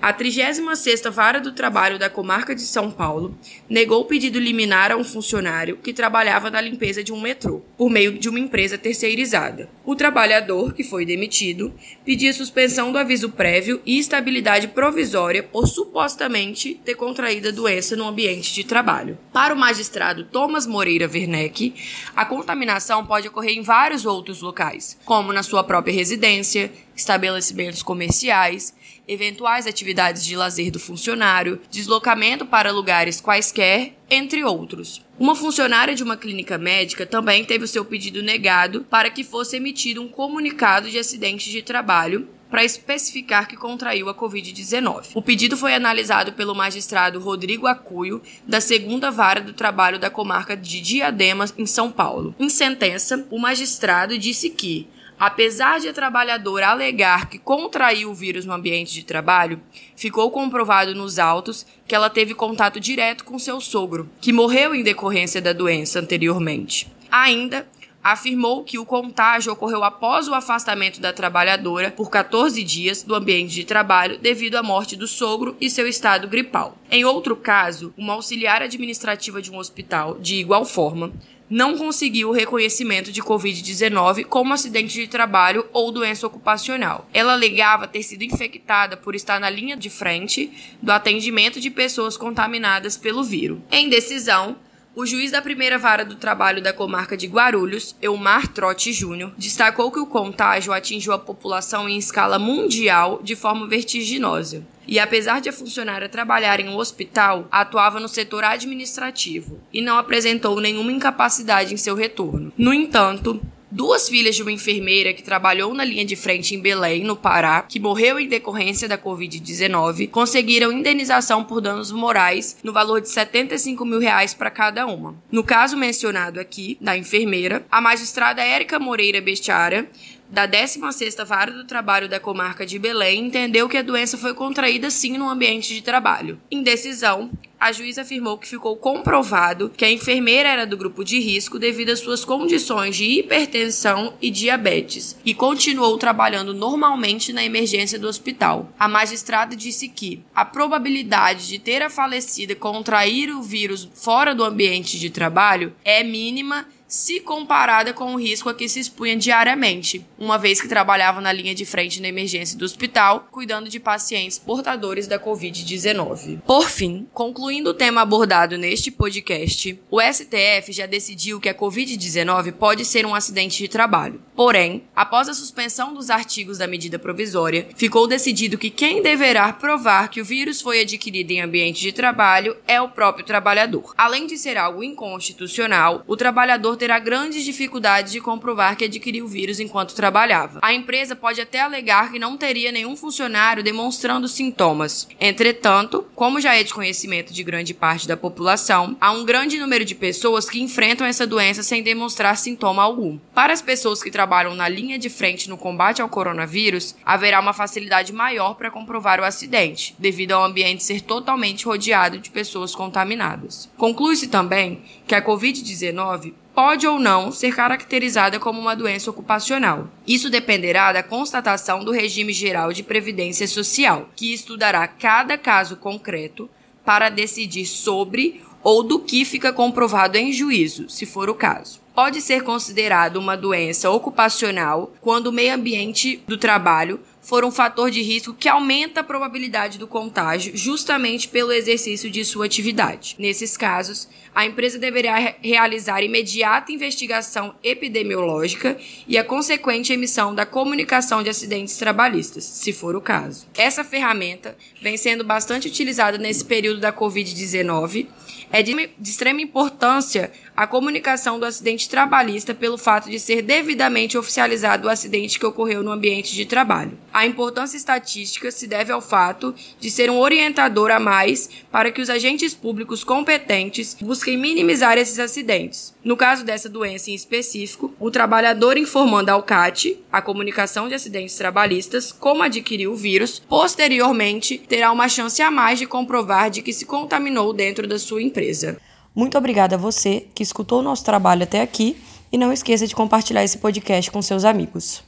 a 0.00 0.12
36ª 0.12 1.10
Vara 1.10 1.40
do 1.40 1.52
Trabalho 1.52 1.98
da 1.98 2.08
Comarca 2.08 2.54
de 2.54 2.62
São 2.62 2.90
Paulo 2.90 3.36
negou 3.68 4.02
o 4.02 4.04
pedido 4.04 4.38
liminar 4.38 4.92
a 4.92 4.96
um 4.96 5.04
funcionário 5.04 5.78
que 5.78 5.92
trabalhava 5.92 6.50
na 6.50 6.60
limpeza 6.60 7.02
de 7.02 7.12
um 7.12 7.20
metrô, 7.20 7.62
por 7.76 7.90
meio 7.90 8.18
de 8.18 8.28
uma 8.28 8.38
empresa 8.38 8.78
terceirizada. 8.78 9.68
O 9.84 9.96
trabalhador, 9.96 10.74
que 10.74 10.84
foi 10.84 11.04
demitido, 11.04 11.72
pedia 12.04 12.32
suspensão 12.32 12.92
do 12.92 12.98
aviso 12.98 13.30
prévio 13.30 13.80
e 13.84 13.98
estabilidade 13.98 14.68
provisória 14.68 15.42
por 15.42 15.66
supostamente 15.66 16.74
ter 16.84 16.94
contraído 16.94 17.48
a 17.48 17.52
doença 17.52 17.96
no 17.96 18.06
ambiente 18.06 18.52
de 18.52 18.64
trabalho. 18.64 19.18
Para 19.32 19.54
o 19.54 19.58
magistrado 19.58 20.24
Thomas 20.24 20.66
Moreira 20.66 21.10
Werneck, 21.12 21.74
a 22.14 22.24
contaminação 22.24 23.04
pode 23.06 23.28
ocorrer 23.28 23.56
em 23.56 23.62
vários 23.62 24.04
outros 24.04 24.42
locais, 24.42 24.98
como 25.04 25.32
na 25.32 25.42
sua 25.42 25.64
própria 25.64 25.92
residência, 25.92 26.70
estabelecimentos 26.96 27.82
comerciais, 27.82 28.74
eventuais 29.06 29.66
atividades 29.66 30.24
de 30.24 30.36
lazer 30.36 30.70
do 30.70 30.80
funcionário, 30.80 31.60
deslocamento 31.70 32.46
para 32.46 32.72
lugares 32.72 33.20
quaisquer, 33.20 33.92
entre 34.10 34.42
outros. 34.42 35.04
Uma 35.18 35.36
funcionária 35.36 35.94
de 35.94 36.02
uma 36.02 36.16
clínica 36.16 36.58
médica 36.58 37.06
também 37.06 37.44
teve 37.44 37.64
o 37.64 37.68
seu 37.68 37.84
pedido 37.84 38.22
negado 38.22 38.84
para 38.90 39.10
que 39.10 39.22
fosse 39.22 39.56
emitido 39.56 40.02
um 40.02 40.08
comunicado 40.08 40.90
de 40.90 40.98
acidente 40.98 41.50
de 41.50 41.62
trabalho 41.62 42.28
para 42.50 42.64
especificar 42.64 43.48
que 43.48 43.56
contraiu 43.56 44.08
a 44.08 44.14
Covid-19. 44.14 45.08
O 45.14 45.22
pedido 45.22 45.56
foi 45.56 45.74
analisado 45.74 46.32
pelo 46.32 46.54
magistrado 46.54 47.18
Rodrigo 47.18 47.66
Acuio, 47.66 48.22
da 48.46 48.60
segunda 48.60 49.10
vara 49.10 49.40
do 49.40 49.52
trabalho 49.52 49.98
da 49.98 50.10
comarca 50.10 50.56
de 50.56 50.80
Diadema, 50.80 51.46
em 51.58 51.66
São 51.66 51.90
Paulo. 51.90 52.34
Em 52.38 52.48
sentença, 52.48 53.26
o 53.30 53.38
magistrado 53.38 54.16
disse 54.16 54.50
que 54.50 54.88
Apesar 55.18 55.80
de 55.80 55.88
a 55.88 55.92
trabalhadora 55.94 56.68
alegar 56.68 57.28
que 57.28 57.38
contraiu 57.38 58.10
o 58.10 58.14
vírus 58.14 58.44
no 58.44 58.52
ambiente 58.52 58.92
de 58.92 59.02
trabalho, 59.02 59.60
ficou 59.96 60.30
comprovado 60.30 60.94
nos 60.94 61.18
autos 61.18 61.66
que 61.88 61.94
ela 61.94 62.10
teve 62.10 62.34
contato 62.34 62.78
direto 62.78 63.24
com 63.24 63.38
seu 63.38 63.60
sogro, 63.60 64.10
que 64.20 64.32
morreu 64.32 64.74
em 64.74 64.82
decorrência 64.82 65.40
da 65.40 65.54
doença 65.54 66.00
anteriormente. 66.00 66.86
Ainda 67.10 67.66
afirmou 68.12 68.62
que 68.62 68.78
o 68.78 68.86
contágio 68.86 69.52
ocorreu 69.52 69.82
após 69.82 70.28
o 70.28 70.34
afastamento 70.34 71.00
da 71.00 71.12
trabalhadora 71.12 71.90
por 71.90 72.08
14 72.08 72.62
dias 72.62 73.02
do 73.02 73.16
ambiente 73.16 73.52
de 73.52 73.64
trabalho 73.64 74.16
devido 74.18 74.54
à 74.54 74.62
morte 74.62 74.94
do 74.94 75.08
sogro 75.08 75.56
e 75.60 75.68
seu 75.68 75.88
estado 75.88 76.28
gripal. 76.28 76.78
Em 76.88 77.04
outro 77.04 77.34
caso, 77.34 77.92
uma 77.96 78.12
auxiliar 78.12 78.62
administrativa 78.62 79.42
de 79.42 79.50
um 79.50 79.58
hospital, 79.58 80.18
de 80.20 80.36
igual 80.36 80.64
forma, 80.64 81.12
não 81.48 81.76
conseguiu 81.76 82.28
o 82.28 82.32
reconhecimento 82.32 83.12
de 83.12 83.22
Covid-19 83.22 84.24
como 84.24 84.52
acidente 84.52 84.94
de 84.94 85.06
trabalho 85.06 85.66
ou 85.72 85.92
doença 85.92 86.26
ocupacional. 86.26 87.08
Ela 87.12 87.32
alegava 87.32 87.86
ter 87.86 88.02
sido 88.02 88.22
infectada 88.22 88.96
por 88.96 89.14
estar 89.14 89.38
na 89.38 89.48
linha 89.48 89.76
de 89.76 89.88
frente 89.88 90.50
do 90.82 90.90
atendimento 90.90 91.60
de 91.60 91.70
pessoas 91.70 92.16
contaminadas 92.16 92.96
pelo 92.96 93.22
vírus. 93.22 93.58
Em 93.70 93.88
decisão, 93.88 94.56
o 94.96 95.04
juiz 95.04 95.30
da 95.30 95.42
primeira 95.42 95.76
vara 95.76 96.06
do 96.06 96.14
trabalho 96.14 96.62
da 96.62 96.72
comarca 96.72 97.18
de 97.18 97.26
Guarulhos, 97.26 97.94
Elmar 98.00 98.48
Trotti 98.48 98.94
Júnior, 98.94 99.30
destacou 99.36 99.92
que 99.92 100.00
o 100.00 100.06
contágio 100.06 100.72
atingiu 100.72 101.12
a 101.12 101.18
população 101.18 101.86
em 101.86 101.98
escala 101.98 102.38
mundial 102.38 103.20
de 103.22 103.36
forma 103.36 103.66
vertiginosa. 103.66 104.64
E 104.88 104.98
apesar 104.98 105.42
de 105.42 105.50
a 105.50 105.52
funcionária 105.52 106.08
trabalhar 106.08 106.60
em 106.60 106.68
um 106.70 106.76
hospital, 106.76 107.46
atuava 107.52 108.00
no 108.00 108.08
setor 108.08 108.42
administrativo 108.42 109.60
e 109.70 109.82
não 109.82 109.98
apresentou 109.98 110.58
nenhuma 110.60 110.92
incapacidade 110.92 111.74
em 111.74 111.76
seu 111.76 111.94
retorno. 111.94 112.50
No 112.56 112.72
entanto, 112.72 113.38
duas 113.70 114.08
filhas 114.08 114.36
de 114.36 114.42
uma 114.42 114.52
enfermeira 114.52 115.12
que 115.12 115.22
trabalhou 115.22 115.74
na 115.74 115.84
linha 115.84 116.04
de 116.04 116.16
frente 116.16 116.54
em 116.54 116.60
Belém, 116.60 117.04
no 117.04 117.16
Pará, 117.16 117.62
que 117.62 117.80
morreu 117.80 118.18
em 118.18 118.28
decorrência 118.28 118.88
da 118.88 118.96
Covid-19, 118.96 120.10
conseguiram 120.10 120.72
indenização 120.72 121.44
por 121.44 121.60
danos 121.60 121.90
morais 121.90 122.56
no 122.62 122.72
valor 122.72 123.00
de 123.00 123.08
75 123.08 123.84
mil 123.84 123.98
reais 123.98 124.34
para 124.34 124.50
cada 124.50 124.86
uma. 124.86 125.14
No 125.30 125.42
caso 125.42 125.76
mencionado 125.76 126.40
aqui, 126.40 126.76
da 126.80 126.96
enfermeira, 126.96 127.64
a 127.70 127.80
magistrada 127.80 128.42
Érica 128.42 128.78
Moreira 128.78 129.20
Bestiara 129.20 129.88
da 130.30 130.46
16ª 130.46 131.24
Vara 131.24 131.50
do 131.50 131.64
Trabalho 131.64 132.08
da 132.08 132.20
Comarca 132.20 132.66
de 132.66 132.78
Belém 132.78 133.26
entendeu 133.26 133.68
que 133.68 133.76
a 133.76 133.82
doença 133.82 134.18
foi 134.18 134.34
contraída 134.34 134.90
sim 134.90 135.16
no 135.16 135.28
ambiente 135.28 135.74
de 135.74 135.82
trabalho. 135.82 136.40
Em 136.50 136.62
decisão, 136.62 137.30
a 137.58 137.72
juíza 137.72 138.02
afirmou 138.02 138.36
que 138.36 138.46
ficou 138.46 138.76
comprovado 138.76 139.70
que 139.74 139.84
a 139.84 139.90
enfermeira 139.90 140.48
era 140.48 140.66
do 140.66 140.76
grupo 140.76 141.02
de 141.02 141.18
risco 141.18 141.58
devido 141.58 141.90
às 141.90 142.00
suas 142.00 142.24
condições 142.24 142.94
de 142.96 143.04
hipertensão 143.04 144.14
e 144.20 144.30
diabetes 144.30 145.16
e 145.24 145.32
continuou 145.32 145.96
trabalhando 145.96 146.52
normalmente 146.52 147.32
na 147.32 147.42
emergência 147.42 147.98
do 147.98 148.06
hospital. 148.06 148.70
A 148.78 148.86
magistrada 148.86 149.56
disse 149.56 149.88
que 149.88 150.22
a 150.34 150.44
probabilidade 150.44 151.48
de 151.48 151.58
ter 151.58 151.82
a 151.82 151.88
falecida 151.88 152.54
contrair 152.54 153.30
o 153.30 153.42
vírus 153.42 153.88
fora 153.94 154.34
do 154.34 154.44
ambiente 154.44 154.98
de 154.98 155.08
trabalho 155.08 155.74
é 155.82 156.02
mínima 156.02 156.66
se 156.88 157.20
comparada 157.20 157.92
com 157.92 158.14
o 158.14 158.18
risco 158.18 158.48
a 158.48 158.54
que 158.54 158.68
se 158.68 158.80
expunha 158.80 159.16
diariamente, 159.16 160.04
uma 160.18 160.38
vez 160.38 160.60
que 160.60 160.68
trabalhava 160.68 161.20
na 161.20 161.32
linha 161.32 161.54
de 161.54 161.64
frente 161.64 162.00
na 162.00 162.08
emergência 162.08 162.56
do 162.56 162.64
hospital, 162.64 163.28
cuidando 163.30 163.68
de 163.68 163.80
pacientes 163.80 164.38
portadores 164.38 165.06
da 165.06 165.18
Covid-19. 165.18 166.40
Por 166.46 166.68
fim, 166.68 167.06
concluindo 167.12 167.70
o 167.70 167.74
tema 167.74 168.02
abordado 168.02 168.56
neste 168.56 168.90
podcast, 168.90 169.78
o 169.90 170.00
STF 170.00 170.72
já 170.72 170.86
decidiu 170.86 171.40
que 171.40 171.48
a 171.48 171.54
Covid-19 171.54 172.52
pode 172.52 172.84
ser 172.84 173.04
um 173.04 173.14
acidente 173.14 173.58
de 173.58 173.68
trabalho. 173.68 174.20
Porém, 174.34 174.84
após 174.94 175.28
a 175.28 175.34
suspensão 175.34 175.94
dos 175.94 176.10
artigos 176.10 176.58
da 176.58 176.66
medida 176.66 176.98
provisória, 176.98 177.68
ficou 177.74 178.06
decidido 178.06 178.58
que 178.58 178.70
quem 178.70 179.02
deverá 179.02 179.52
provar 179.52 180.08
que 180.08 180.20
o 180.20 180.24
vírus 180.24 180.60
foi 180.60 180.82
adquirido 180.82 181.30
em 181.30 181.40
ambiente 181.40 181.80
de 181.80 181.92
trabalho 181.92 182.56
é 182.66 182.80
o 182.80 182.90
próprio 182.90 183.24
trabalhador. 183.24 183.94
Além 183.96 184.26
de 184.26 184.36
ser 184.36 184.56
algo 184.56 184.84
inconstitucional, 184.84 186.04
o 186.06 186.16
trabalhador 186.16 186.75
terá 186.76 186.98
grandes 186.98 187.44
dificuldades 187.44 188.12
de 188.12 188.20
comprovar 188.20 188.76
que 188.76 188.84
adquiriu 188.84 189.24
o 189.24 189.28
vírus 189.28 189.60
enquanto 189.60 189.94
trabalhava. 189.94 190.60
A 190.62 190.72
empresa 190.72 191.16
pode 191.16 191.40
até 191.40 191.60
alegar 191.60 192.12
que 192.12 192.18
não 192.18 192.36
teria 192.36 192.70
nenhum 192.70 192.96
funcionário 192.96 193.62
demonstrando 193.62 194.28
sintomas. 194.28 195.08
Entretanto, 195.20 196.06
como 196.14 196.40
já 196.40 196.54
é 196.54 196.62
de 196.62 196.74
conhecimento 196.74 197.32
de 197.32 197.42
grande 197.42 197.74
parte 197.74 198.06
da 198.06 198.16
população, 198.16 198.96
há 199.00 199.12
um 199.12 199.24
grande 199.24 199.58
número 199.58 199.84
de 199.84 199.94
pessoas 199.94 200.48
que 200.48 200.60
enfrentam 200.60 201.06
essa 201.06 201.26
doença 201.26 201.62
sem 201.62 201.82
demonstrar 201.82 202.36
sintoma 202.36 202.82
algum. 202.82 203.18
Para 203.34 203.52
as 203.52 203.62
pessoas 203.62 204.02
que 204.02 204.10
trabalham 204.10 204.54
na 204.54 204.68
linha 204.68 204.98
de 204.98 205.08
frente 205.08 205.48
no 205.48 205.56
combate 205.56 206.02
ao 206.02 206.08
coronavírus, 206.08 206.94
haverá 207.04 207.40
uma 207.40 207.52
facilidade 207.52 208.12
maior 208.12 208.54
para 208.54 208.70
comprovar 208.70 209.20
o 209.20 209.24
acidente, 209.24 209.94
devido 209.98 210.32
ao 210.32 210.44
ambiente 210.44 210.84
ser 210.84 211.00
totalmente 211.00 211.64
rodeado 211.64 212.18
de 212.18 212.30
pessoas 212.30 212.74
contaminadas. 212.74 213.68
Conclui-se 213.76 214.28
também 214.28 214.82
que 215.06 215.14
a 215.14 215.22
Covid-19 215.22 216.34
pode 216.56 216.86
ou 216.86 216.98
não 216.98 217.30
ser 217.30 217.54
caracterizada 217.54 218.40
como 218.40 218.58
uma 218.58 218.74
doença 218.74 219.10
ocupacional. 219.10 219.88
Isso 220.06 220.30
dependerá 220.30 220.90
da 220.90 221.02
constatação 221.02 221.84
do 221.84 221.92
regime 221.92 222.32
geral 222.32 222.72
de 222.72 222.82
previdência 222.82 223.46
social, 223.46 224.08
que 224.16 224.32
estudará 224.32 224.88
cada 224.88 225.36
caso 225.36 225.76
concreto 225.76 226.48
para 226.82 227.10
decidir 227.10 227.66
sobre 227.66 228.40
ou 228.62 228.82
do 228.82 228.98
que 228.98 229.22
fica 229.26 229.52
comprovado 229.52 230.16
em 230.16 230.32
juízo, 230.32 230.88
se 230.88 231.04
for 231.04 231.28
o 231.28 231.34
caso 231.34 231.84
pode 231.96 232.20
ser 232.20 232.42
considerado 232.42 233.16
uma 233.16 233.38
doença 233.38 233.88
ocupacional 233.88 234.92
quando 235.00 235.28
o 235.28 235.32
meio 235.32 235.54
ambiente 235.54 236.22
do 236.28 236.36
trabalho 236.36 237.00
for 237.26 237.44
um 237.44 237.50
fator 237.50 237.90
de 237.90 238.00
risco 238.02 238.32
que 238.32 238.48
aumenta 238.48 239.00
a 239.00 239.04
probabilidade 239.04 239.78
do 239.78 239.86
contágio 239.88 240.56
justamente 240.56 241.26
pelo 241.26 241.50
exercício 241.50 242.08
de 242.08 242.24
sua 242.24 242.46
atividade. 242.46 243.16
Nesses 243.18 243.56
casos, 243.56 244.08
a 244.32 244.46
empresa 244.46 244.78
deverá 244.78 245.34
realizar 245.42 246.04
imediata 246.04 246.70
investigação 246.70 247.56
epidemiológica 247.64 248.78
e 249.08 249.18
a 249.18 249.24
consequente 249.24 249.92
emissão 249.92 250.36
da 250.36 250.46
comunicação 250.46 251.20
de 251.20 251.28
acidentes 251.28 251.76
trabalhistas, 251.76 252.44
se 252.44 252.72
for 252.72 252.94
o 252.94 253.00
caso. 253.00 253.48
Essa 253.56 253.82
ferramenta 253.82 254.56
vem 254.80 254.96
sendo 254.96 255.24
bastante 255.24 255.66
utilizada 255.66 256.16
nesse 256.18 256.44
período 256.44 256.78
da 256.78 256.92
Covid-19 256.92 258.06
é 258.52 258.62
de, 258.62 258.90
de 258.98 259.10
extrema 259.10 259.40
importância 259.40 260.30
a 260.56 260.66
comunicação 260.66 261.38
do 261.38 261.44
acidente 261.44 261.88
trabalhista 261.88 262.54
pelo 262.54 262.78
fato 262.78 263.10
de 263.10 263.18
ser 263.18 263.42
devidamente 263.42 264.16
oficializado 264.16 264.86
o 264.86 264.90
acidente 264.90 265.38
que 265.38 265.46
ocorreu 265.46 265.82
no 265.82 265.90
ambiente 265.90 266.34
de 266.34 266.46
trabalho. 266.46 266.96
A 267.16 267.24
importância 267.24 267.78
estatística 267.78 268.50
se 268.50 268.66
deve 268.66 268.92
ao 268.92 269.00
fato 269.00 269.54
de 269.80 269.90
ser 269.90 270.10
um 270.10 270.18
orientador 270.18 270.90
a 270.90 271.00
mais 271.00 271.48
para 271.72 271.90
que 271.90 272.02
os 272.02 272.10
agentes 272.10 272.52
públicos 272.52 273.02
competentes 273.02 273.96
busquem 273.98 274.36
minimizar 274.36 274.98
esses 274.98 275.18
acidentes. 275.18 275.94
No 276.04 276.14
caso 276.14 276.44
dessa 276.44 276.68
doença 276.68 277.10
em 277.10 277.14
específico, 277.14 277.90
o 277.98 278.10
trabalhador 278.10 278.76
informando 278.76 279.30
ao 279.30 279.42
CAT, 279.42 279.98
a 280.12 280.20
comunicação 280.20 280.88
de 280.88 280.94
acidentes 280.94 281.36
trabalhistas, 281.36 282.12
como 282.12 282.42
adquiriu 282.42 282.92
o 282.92 282.96
vírus, 282.96 283.38
posteriormente 283.48 284.58
terá 284.58 284.92
uma 284.92 285.08
chance 285.08 285.40
a 285.40 285.50
mais 285.50 285.78
de 285.78 285.86
comprovar 285.86 286.50
de 286.50 286.60
que 286.60 286.70
se 286.70 286.84
contaminou 286.84 287.54
dentro 287.54 287.88
da 287.88 287.98
sua 287.98 288.20
empresa. 288.20 288.76
Muito 289.14 289.38
obrigada 289.38 289.76
a 289.76 289.78
você 289.78 290.26
que 290.34 290.42
escutou 290.42 290.80
o 290.80 290.82
nosso 290.82 291.02
trabalho 291.02 291.44
até 291.44 291.62
aqui 291.62 291.96
e 292.30 292.36
não 292.36 292.52
esqueça 292.52 292.86
de 292.86 292.94
compartilhar 292.94 293.42
esse 293.42 293.56
podcast 293.56 294.10
com 294.10 294.20
seus 294.20 294.44
amigos. 294.44 295.02